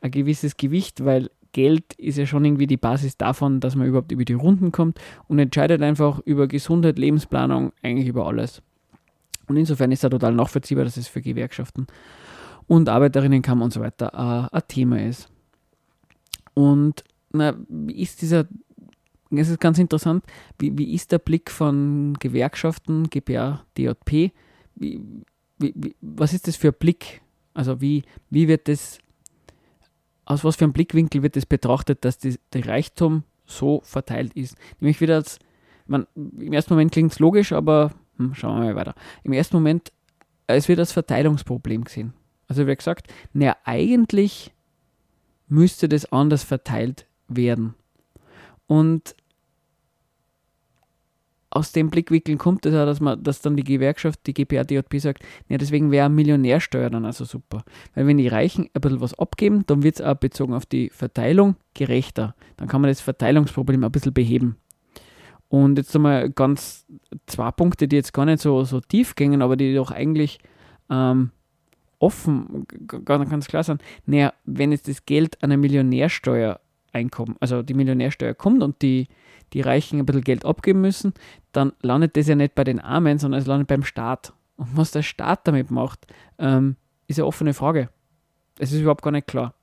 [0.00, 4.12] ein gewisses Gewicht, weil Geld ist ja schon irgendwie die Basis davon, dass man überhaupt
[4.12, 8.62] über die Runden kommt und entscheidet einfach über Gesundheit, Lebensplanung, eigentlich über alles.
[9.46, 11.86] Und insofern ist da total nachvollziehbar, dass es für Gewerkschaften
[12.68, 14.12] und Arbeiterinnenkammer und so weiter
[14.52, 15.28] äh, ein Thema ist.
[16.54, 17.54] Und na,
[17.88, 18.46] ist dieser,
[19.30, 20.24] es ist ganz interessant,
[20.58, 24.32] wie, wie ist der Blick von Gewerkschaften, GPA, DJP?
[24.76, 25.00] Wie,
[25.58, 27.20] wie, was ist das für ein Blick?
[27.54, 28.98] Also wie, wie wird das,
[30.30, 34.56] aus was für einem Blickwinkel wird das betrachtet, dass die, der Reichtum so verteilt ist?
[34.78, 35.40] Nämlich wieder als,
[35.86, 38.94] man, im ersten Moment klingt es logisch, aber hm, schauen wir mal weiter.
[39.24, 39.90] Im ersten Moment,
[40.46, 42.12] äh, es wird als Verteilungsproblem gesehen.
[42.46, 44.52] Also wie gesagt, naja, eigentlich
[45.48, 47.74] müsste das anders verteilt werden.
[48.68, 49.16] Und
[51.50, 55.00] aus dem Blickwinkel kommt es auch, dass, man, dass dann die Gewerkschaft, die GPA, DJP
[55.00, 57.64] sagt, ja, deswegen wäre Millionärsteuer dann also super.
[57.94, 60.90] Weil wenn die Reichen ein bisschen was abgeben, dann wird es auch bezogen auf die
[60.90, 62.34] Verteilung gerechter.
[62.56, 64.56] Dann kann man das Verteilungsproblem ein bisschen beheben.
[65.48, 66.86] Und jetzt einmal ganz
[67.26, 70.38] zwei Punkte, die jetzt gar nicht so, so tief gingen, aber die doch eigentlich
[70.88, 71.32] ähm,
[71.98, 72.66] offen,
[73.04, 73.82] ganz klar sind.
[74.06, 76.60] Naja, wenn jetzt das Geld an eine Millionärsteuer
[76.92, 79.08] einkommt, also die Millionärsteuer kommt und die,
[79.52, 81.14] die Reichen ein bisschen Geld abgeben müssen,
[81.52, 84.32] dann landet das ja nicht bei den Armen, sondern es landet beim Staat.
[84.56, 86.06] Und was der Staat damit macht,
[86.38, 86.76] ähm,
[87.06, 87.88] ist eine offene Frage.
[88.58, 89.54] Es ist überhaupt gar nicht klar.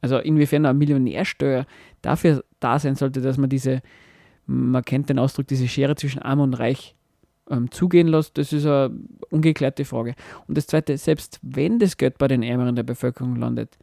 [0.00, 1.66] Also inwiefern eine Millionärsteuer
[2.02, 3.82] dafür da sein sollte, dass man diese,
[4.46, 6.94] man kennt den Ausdruck, diese Schere zwischen Arm und Reich
[7.50, 8.96] ähm, zugehen lässt, das ist eine
[9.30, 10.14] ungeklärte Frage.
[10.46, 13.78] Und das Zweite, selbst wenn das Geld bei den Ärmeren der Bevölkerung landet,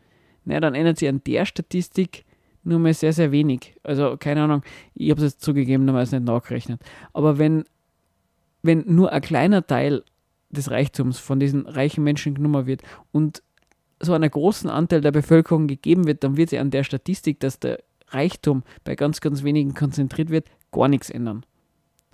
[0.46, 2.25] na, dann ändert sich an der Statistik
[2.66, 3.76] nur mal sehr, sehr wenig.
[3.84, 6.82] Also keine Ahnung, ich habe es jetzt zugegebenermaßen nicht nachgerechnet.
[7.14, 7.66] Aber wenn,
[8.64, 10.04] wenn nur ein kleiner Teil
[10.50, 13.44] des Reichtums von diesen reichen Menschen genommen wird und
[14.00, 17.60] so einen großen Anteil der Bevölkerung gegeben wird, dann wird sich an der Statistik, dass
[17.60, 21.46] der Reichtum bei ganz, ganz wenigen konzentriert wird, gar nichts ändern.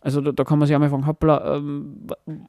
[0.01, 2.07] Also da, da kann man sich einmal fragen, hoppla, ähm,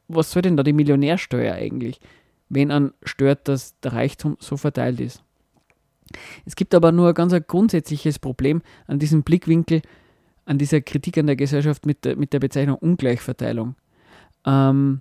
[0.08, 2.00] was soll denn da die Millionärsteuer eigentlich,
[2.48, 5.22] wenn an stört, dass der Reichtum so verteilt ist?
[6.44, 9.82] Es gibt aber nur ein ganz ein grundsätzliches Problem an diesem Blickwinkel,
[10.44, 13.76] an dieser Kritik an der Gesellschaft mit der, mit der Bezeichnung Ungleichverteilung.
[14.44, 15.00] Ähm,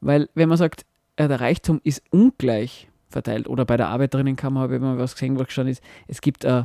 [0.00, 0.84] weil wenn man sagt,
[1.16, 5.38] äh, der Reichtum ist ungleich verteilt, oder bei der Arbeiterinnenkammer habe ich mal was gesehen,
[5.38, 6.64] was gestanden ist, es gibt äh,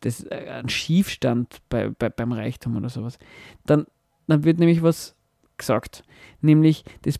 [0.00, 3.18] das, äh, einen Schiefstand bei, bei, beim Reichtum oder sowas,
[3.64, 3.86] dann,
[4.26, 5.14] dann wird nämlich was
[5.56, 6.04] gesagt.
[6.40, 7.16] Nämlich, das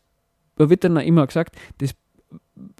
[0.56, 1.94] wird dann immer gesagt, das,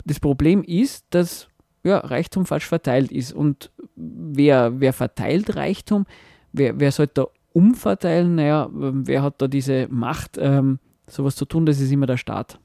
[0.05, 1.49] das Problem ist, dass
[1.85, 3.33] ja, Reichtum falsch verteilt ist.
[3.33, 6.07] Und wer, wer verteilt Reichtum?
[6.53, 8.35] Wer, wer sollte da umverteilen?
[8.35, 11.67] Naja, wer hat da diese Macht, ähm, sowas zu tun?
[11.67, 12.59] Das ist immer der Staat.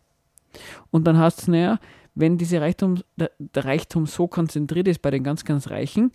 [0.90, 1.80] Und dann heißt es, naja,
[2.16, 6.12] wenn diese Reichtum, der, der, Reichtum so konzentriert ist bei den ganz, ganz Reichen,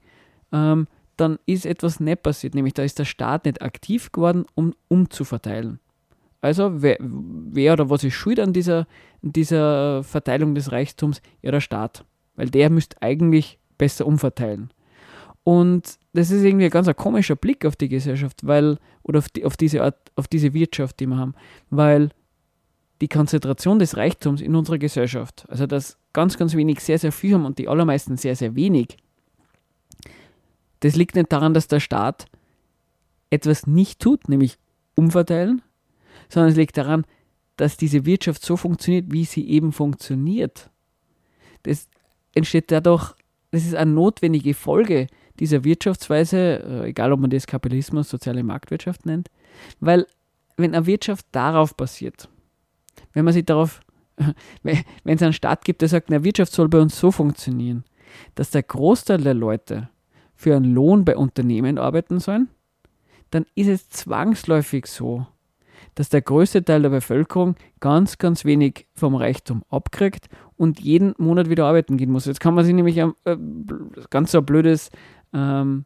[0.52, 4.74] ähm, dann ist etwas nicht passiert, nämlich da ist der Staat nicht aktiv geworden, um
[4.88, 5.78] umzuverteilen.
[6.40, 8.86] Also wer, wer oder was ist schuld an dieser,
[9.22, 11.22] dieser Verteilung des Reichtums?
[11.40, 12.04] Ja, der Staat
[12.36, 14.70] weil der müsste eigentlich besser umverteilen.
[15.44, 19.28] Und das ist irgendwie ein ganz ein komischer Blick auf die Gesellschaft, weil, oder auf,
[19.28, 21.34] die, auf diese Art, auf diese Wirtschaft, die wir haben,
[21.70, 22.10] weil
[23.00, 27.34] die Konzentration des Reichtums in unserer Gesellschaft, also dass ganz, ganz wenig sehr, sehr viel
[27.34, 28.96] haben und die allermeisten sehr, sehr wenig,
[30.80, 32.26] das liegt nicht daran, dass der Staat
[33.30, 34.58] etwas nicht tut, nämlich
[34.94, 35.60] umverteilen,
[36.28, 37.04] sondern es liegt daran,
[37.56, 40.70] dass diese Wirtschaft so funktioniert, wie sie eben funktioniert.
[41.62, 41.88] Das,
[42.34, 43.14] entsteht dadurch,
[43.50, 45.06] das ist eine notwendige Folge
[45.38, 49.30] dieser Wirtschaftsweise, äh, egal ob man das Kapitalismus, soziale Marktwirtschaft nennt,
[49.80, 50.06] weil
[50.56, 52.28] wenn eine Wirtschaft darauf basiert,
[53.12, 53.80] wenn man sich darauf,
[54.62, 57.84] wenn es einen Staat gibt, der sagt, eine Wirtschaft soll bei uns so funktionieren,
[58.34, 59.88] dass der Großteil der Leute
[60.34, 62.48] für einen Lohn bei Unternehmen arbeiten sollen,
[63.30, 65.26] dann ist es zwangsläufig so,
[65.94, 71.50] dass der größte Teil der Bevölkerung ganz, ganz wenig vom Reichtum abkriegt und jeden Monat
[71.50, 72.26] wieder arbeiten gehen muss.
[72.26, 73.36] Jetzt kann man sich nämlich ein, äh,
[74.10, 74.90] ganz so ein blödes,
[75.32, 75.84] ähm,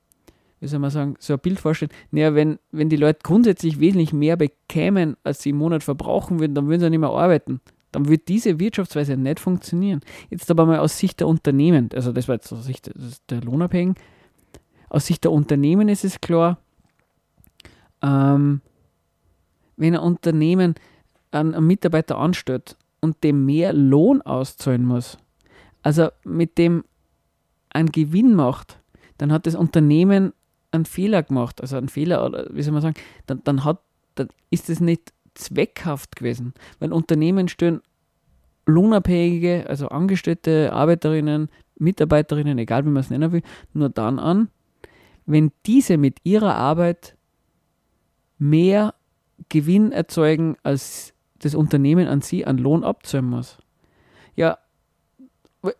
[0.60, 1.92] wie soll man sagen, so ein Bild vorstellen.
[2.10, 6.54] Naja, wenn, wenn die Leute grundsätzlich wesentlich mehr bekämen, als sie im Monat verbrauchen würden,
[6.54, 7.60] dann würden sie nicht mehr arbeiten.
[7.92, 10.00] Dann wird diese Wirtschaftsweise nicht funktionieren.
[10.30, 12.90] Jetzt aber mal aus Sicht der Unternehmen, also das war jetzt aus Sicht
[13.30, 13.94] der Lohnabhängigen,
[14.90, 16.58] aus Sicht der Unternehmen ist es klar,
[18.02, 18.60] ähm,
[19.78, 20.74] wenn ein Unternehmen
[21.30, 25.18] einen, Mitarbeiter anstellt und dem mehr Lohn auszahlen muss,
[25.82, 26.84] also mit dem
[27.70, 28.80] einen Gewinn macht,
[29.18, 30.32] dann hat das Unternehmen
[30.70, 33.80] einen Fehler gemacht, also einen Fehler, oder wie soll man sagen, dann, dann, hat,
[34.14, 37.80] dann ist es nicht zweckhaft gewesen, weil Unternehmen stellen
[38.66, 41.48] Lohnabhängige, also Angestellte, Arbeiterinnen,
[41.78, 44.50] Mitarbeiterinnen, egal wie man es nennen will, nur dann an,
[45.24, 47.16] wenn diese mit ihrer Arbeit
[48.38, 48.94] mehr
[49.48, 53.58] Gewinn erzeugen, als das Unternehmen an sie an Lohn abzahlen muss.
[54.36, 54.58] Ja,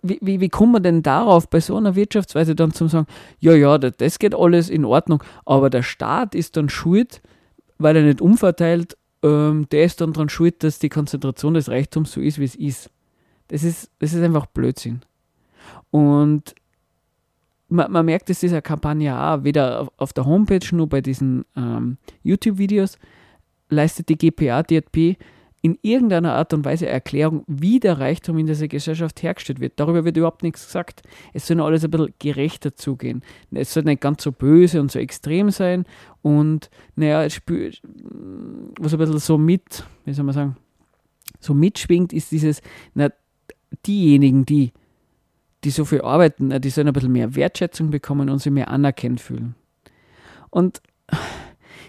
[0.03, 3.07] wie, wie, wie kommt man denn darauf, bei so einer Wirtschaftsweise dann zu sagen,
[3.39, 7.23] ja, ja, das geht alles in Ordnung, aber der Staat ist dann schuld,
[7.79, 12.13] weil er nicht umverteilt, ähm, der ist dann daran schuld, dass die Konzentration des Reichtums
[12.13, 12.91] so ist, wie es ist.
[13.49, 15.01] Das ist, das ist einfach Blödsinn.
[15.91, 16.55] Und
[17.69, 21.99] man, man merkt es dieser Kampagne auch, weder auf, der Homepage, nur bei diesen ähm,
[22.23, 22.99] YouTube-Videos,
[23.69, 25.17] leistet die GPA, DRP
[25.61, 29.73] in irgendeiner Art und Weise Erklärung, wie der Reichtum in dieser Gesellschaft hergestellt wird.
[29.77, 31.03] Darüber wird überhaupt nichts gesagt.
[31.33, 33.23] Es soll alles ein bisschen gerechter zugehen.
[33.51, 35.85] Es soll nicht ganz so böse und so extrem sein.
[36.23, 37.43] Und naja, was
[38.93, 40.57] ein bisschen so mit, wie soll man sagen,
[41.41, 42.63] so mitschwingt, ist dieses,
[42.95, 43.11] na,
[43.85, 44.73] diejenigen, die,
[45.65, 49.21] die so viel arbeiten, die sollen ein bisschen mehr Wertschätzung bekommen und sich mehr anerkannt
[49.21, 49.57] fühlen.
[50.51, 50.81] Und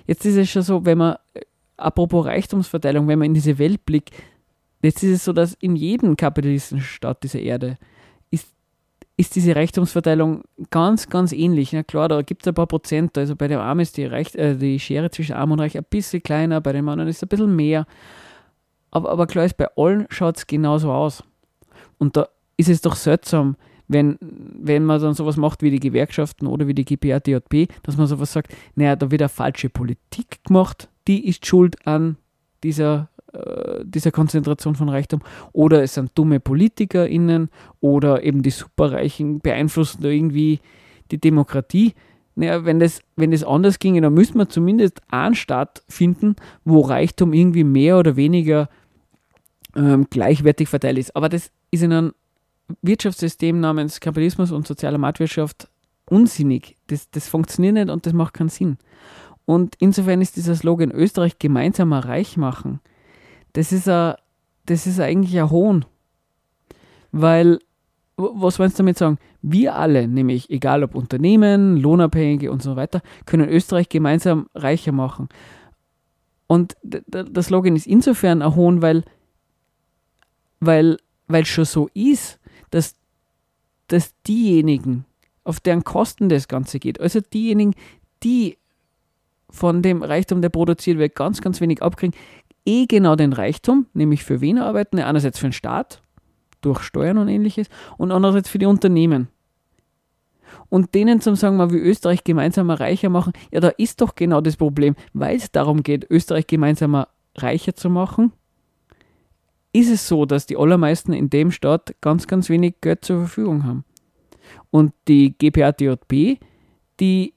[0.08, 1.18] jetzt ist es schon so, wenn man
[1.80, 4.12] apropos Reichtumsverteilung, wenn man in diese Welt blickt,
[4.82, 7.78] jetzt ist es so, dass in jedem kapitalistischen Staat dieser Erde
[8.32, 8.48] ist,
[9.18, 11.74] ist diese Reichtumsverteilung ganz, ganz ähnlich.
[11.74, 14.36] Na klar, da gibt es ein paar Prozent, also bei dem Armen ist die, Reich,
[14.36, 17.24] äh, die Schere zwischen Arm und Reich ein bisschen kleiner, bei den anderen ist es
[17.24, 17.86] ein bisschen mehr.
[18.92, 21.24] Aber, aber klar ist, bei allen schaut es genauso aus.
[21.98, 22.28] Und da
[22.58, 23.56] ist es doch seltsam,
[23.88, 27.98] wenn, wenn man dann sowas macht wie die Gewerkschaften oder wie die GPA, DJP, dass
[27.98, 32.18] man sowas sagt, naja, da wird eine falsche Politik gemacht, die ist schuld an
[32.64, 35.22] dieser, äh, dieser Konzentration von Reichtum.
[35.52, 37.50] Oder es sind dumme PolitikerInnen
[37.82, 40.60] oder eben die Superreichen beeinflussen da irgendwie
[41.12, 41.96] die Demokratie.
[42.36, 46.82] Naja, wenn das, wenn das anders ginge, dann müsste man zumindest einen Staat finden, wo
[46.82, 48.70] Reichtum irgendwie mehr oder weniger
[49.76, 51.16] ähm, gleichwertig verteilt ist.
[51.16, 52.14] Aber das ist in einem
[52.84, 55.70] Wirtschaftssystem namens Kapitalismus und soziale Marktwirtschaft
[56.06, 56.76] unsinnig.
[56.86, 58.78] Das, das funktioniert nicht und das macht keinen Sinn.
[59.50, 62.82] Und insofern ist dieser Slogan Österreich gemeinsam reich machen,
[63.54, 64.16] das ist, a,
[64.68, 65.86] das ist eigentlich ein Hohn.
[67.12, 67.58] Weil,
[68.16, 69.18] was wollen Sie damit sagen?
[69.42, 75.30] Wir alle, nämlich egal ob Unternehmen, Lohnabhängige und so weiter, können Österreich gemeinsam reicher machen.
[76.46, 79.04] Und der Slogan ist insofern ein Hohn, weil
[80.60, 82.40] weil es schon so ist,
[82.70, 82.94] dass,
[83.88, 85.06] dass diejenigen,
[85.44, 87.74] auf deren Kosten das Ganze geht, also diejenigen,
[88.22, 88.60] die
[89.50, 92.18] von dem Reichtum, der produziert wird, ganz, ganz wenig abkriegen,
[92.66, 96.02] eh genau den Reichtum, nämlich für wen arbeiten, einerseits für den Staat,
[96.62, 99.30] durch Steuern und ähnliches, und andererseits für die Unternehmen.
[100.70, 104.42] Und denen zum sagen, mal, wie Österreich gemeinsam reicher machen, ja, da ist doch genau
[104.42, 108.34] das Problem, weil es darum geht, Österreich gemeinsam reicher zu machen,
[109.74, 113.64] ist es so, dass die allermeisten in dem Staat ganz, ganz wenig Geld zur Verfügung
[113.64, 113.86] haben.
[114.72, 116.40] Und die GPA-DJB,
[117.00, 117.34] die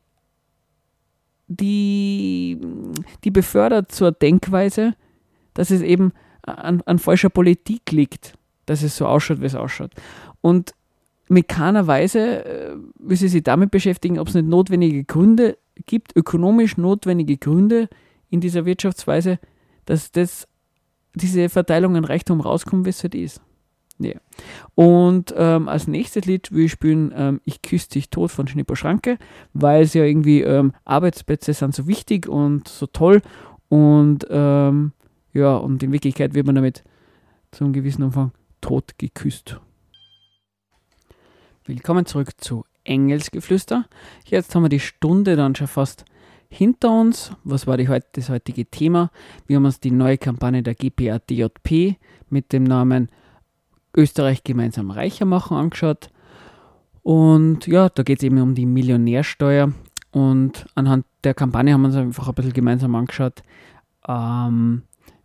[1.56, 2.58] die,
[3.24, 4.94] die befördert zur Denkweise,
[5.54, 8.34] dass es eben an, an falscher Politik liegt,
[8.66, 9.92] dass es so ausschaut, wie es ausschaut.
[10.40, 10.74] Und
[11.28, 16.14] mit keiner Weise äh, will sie sich damit beschäftigen, ob es nicht notwendige Gründe gibt,
[16.16, 17.88] ökonomisch notwendige Gründe
[18.28, 19.38] in dieser Wirtschaftsweise,
[19.86, 20.46] dass das,
[21.14, 23.40] diese Verteilung an Reichtum rauskommt, wie es halt ist.
[24.04, 24.20] Ja.
[24.74, 28.76] Und ähm, als nächstes Lied will ich spielen ähm, Ich küsse dich tot von Schnipper
[28.76, 29.18] Schranke,
[29.52, 33.22] weil es ja irgendwie ähm, Arbeitsplätze sind so wichtig und so toll
[33.68, 34.92] und ähm,
[35.32, 36.84] ja, und in Wirklichkeit wird man damit
[37.52, 39.60] zum gewissen Umfang tot geküsst.
[41.64, 43.86] Willkommen zurück zu Engelsgeflüster.
[44.26, 46.04] Jetzt haben wir die Stunde dann schon fast
[46.48, 47.32] hinter uns.
[47.44, 49.10] Was war die, das heutige Thema?
[49.46, 51.96] Wir haben uns die neue Kampagne der GPA DJP
[52.28, 53.08] mit dem Namen
[53.96, 56.10] Österreich gemeinsam reicher machen angeschaut.
[57.02, 59.72] Und ja, da geht es eben um die Millionärsteuer.
[60.12, 63.42] Und anhand der Kampagne haben wir uns einfach ein bisschen gemeinsam angeschaut,
[64.06, 64.82] ähm,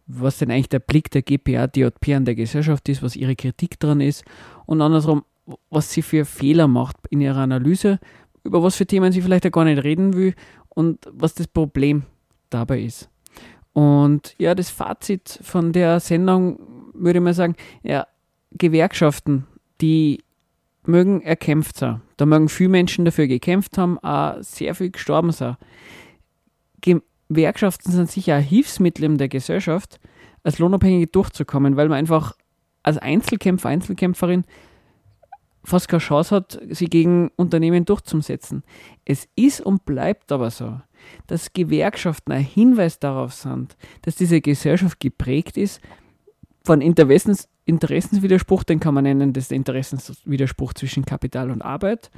[0.08, 3.80] was denn eigentlich der Blick der GPA, DJP an der Gesellschaft ist, was ihre Kritik
[3.80, 4.24] dran ist
[4.66, 5.24] und andersrum,
[5.70, 8.00] was sie für Fehler macht in ihrer Analyse,
[8.44, 10.34] über was für Themen sie vielleicht ja gar nicht reden will
[10.70, 12.04] und was das Problem
[12.50, 13.10] dabei ist.
[13.74, 16.60] Und ja, das Fazit von der Sendung
[16.94, 18.08] würde ich mal sagen, ja,
[18.52, 19.46] Gewerkschaften,
[19.82, 20.24] die
[20.86, 22.02] mögen erkämpft sein.
[22.16, 25.58] Da mögen viele Menschen dafür gekämpft haben, auch sehr viel gestorben sein.
[27.30, 30.00] Gewerkschaften sind sicher ein Hilfsmittel in der Gesellschaft,
[30.44, 32.34] als Lohnabhängige durchzukommen, weil man einfach
[32.84, 34.46] als Einzelkämpfer, Einzelkämpferin
[35.64, 38.64] fast keine Chance hat, sie gegen Unternehmen durchzusetzen.
[39.04, 40.80] Es ist und bleibt aber so,
[41.28, 45.82] dass Gewerkschaften ein Hinweis darauf sind, dass diese Gesellschaft geprägt ist
[46.64, 52.10] von Interessens, Interessenswiderspruch, den kann man nennen, das ist der Interessenswiderspruch zwischen Kapital und Arbeit.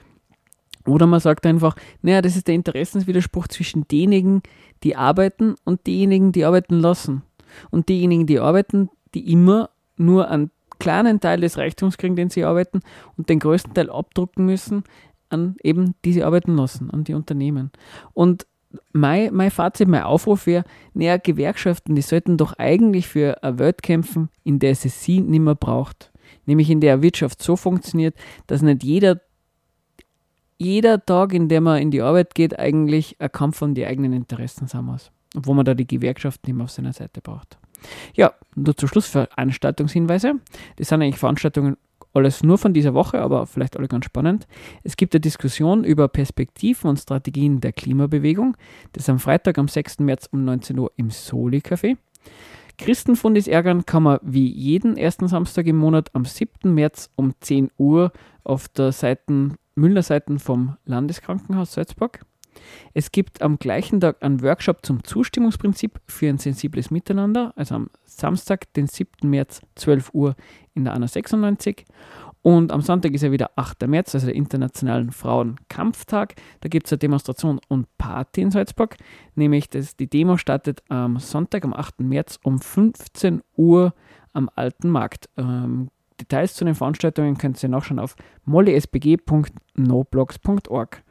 [0.86, 4.42] Oder man sagt einfach, naja, das ist der Interessenswiderspruch zwischen denjenigen,
[4.84, 7.24] die arbeiten und denjenigen, die arbeiten lassen.
[7.70, 12.46] Und diejenigen, die arbeiten, die immer nur einen kleinen Teil des Reichtums kriegen, den sie
[12.46, 12.80] arbeiten,
[13.18, 14.84] und den größten Teil abdrucken müssen
[15.30, 17.72] an eben die sie arbeiten lassen, an die Unternehmen.
[18.14, 18.48] Und
[18.94, 20.64] mein, mein Fazit, mein Aufruf wäre,
[20.94, 25.40] naja, Gewerkschaften, die sollten doch eigentlich für eine Welt kämpfen, in der es sie nicht
[25.40, 26.12] mehr braucht.
[26.46, 28.16] Nämlich in der Wirtschaft so funktioniert,
[28.48, 29.22] dass nicht jeder,
[30.58, 34.14] jeder Tag, in dem man in die Arbeit geht, eigentlich ein Kampf um die eigenen
[34.14, 35.12] Interessen sein muss.
[35.36, 37.58] Obwohl man da die Gewerkschaften mehr auf seiner Seite braucht.
[38.14, 40.34] Ja, nur zum Schluss Veranstaltungshinweise.
[40.76, 41.78] Das sind eigentlich Veranstaltungen
[42.14, 44.48] alles nur von dieser Woche, aber vielleicht alle ganz spannend.
[44.84, 48.58] Es gibt eine Diskussion über Perspektiven und Strategien der Klimabewegung.
[48.94, 50.00] Das ist am Freitag, am 6.
[50.00, 51.98] März um 19 Uhr im Soli-Café.
[52.78, 56.74] Christenfundis ärgern kann man wie jeden ersten Samstag im Monat am 7.
[56.74, 58.12] März um 10 Uhr
[58.44, 62.22] auf der Seiten, Müllner Seiten vom Landeskrankenhaus Salzburg.
[62.94, 67.90] Es gibt am gleichen Tag einen Workshop zum Zustimmungsprinzip für ein sensibles Miteinander, also am
[68.06, 69.30] Samstag, den 7.
[69.30, 70.36] März, 12 Uhr
[70.74, 71.86] in der ANA 96.
[72.42, 73.86] Und am Sonntag ist ja wieder 8.
[73.88, 76.36] März, also der Internationalen Frauenkampftag.
[76.62, 78.96] Da gibt es eine Demonstration und Party in Salzburg.
[79.36, 82.00] Nämlich das, die Demo startet am Sonntag, am 8.
[82.00, 83.94] März um 15 Uhr
[84.32, 85.28] am Alten Markt.
[85.38, 85.90] Ähm,
[86.20, 91.04] Details zu den Veranstaltungen könnt ihr nachschauen auf mollysbg.noblogs.org.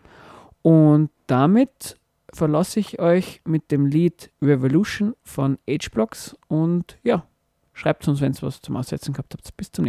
[0.62, 1.96] Und damit
[2.32, 7.26] verlasse ich euch mit dem Lied Revolution von H-Blocks und ja,
[7.72, 9.56] schreibt uns, wenn ihr was zum Aussetzen gehabt habt.
[9.56, 9.86] Bis zum nächsten Mal.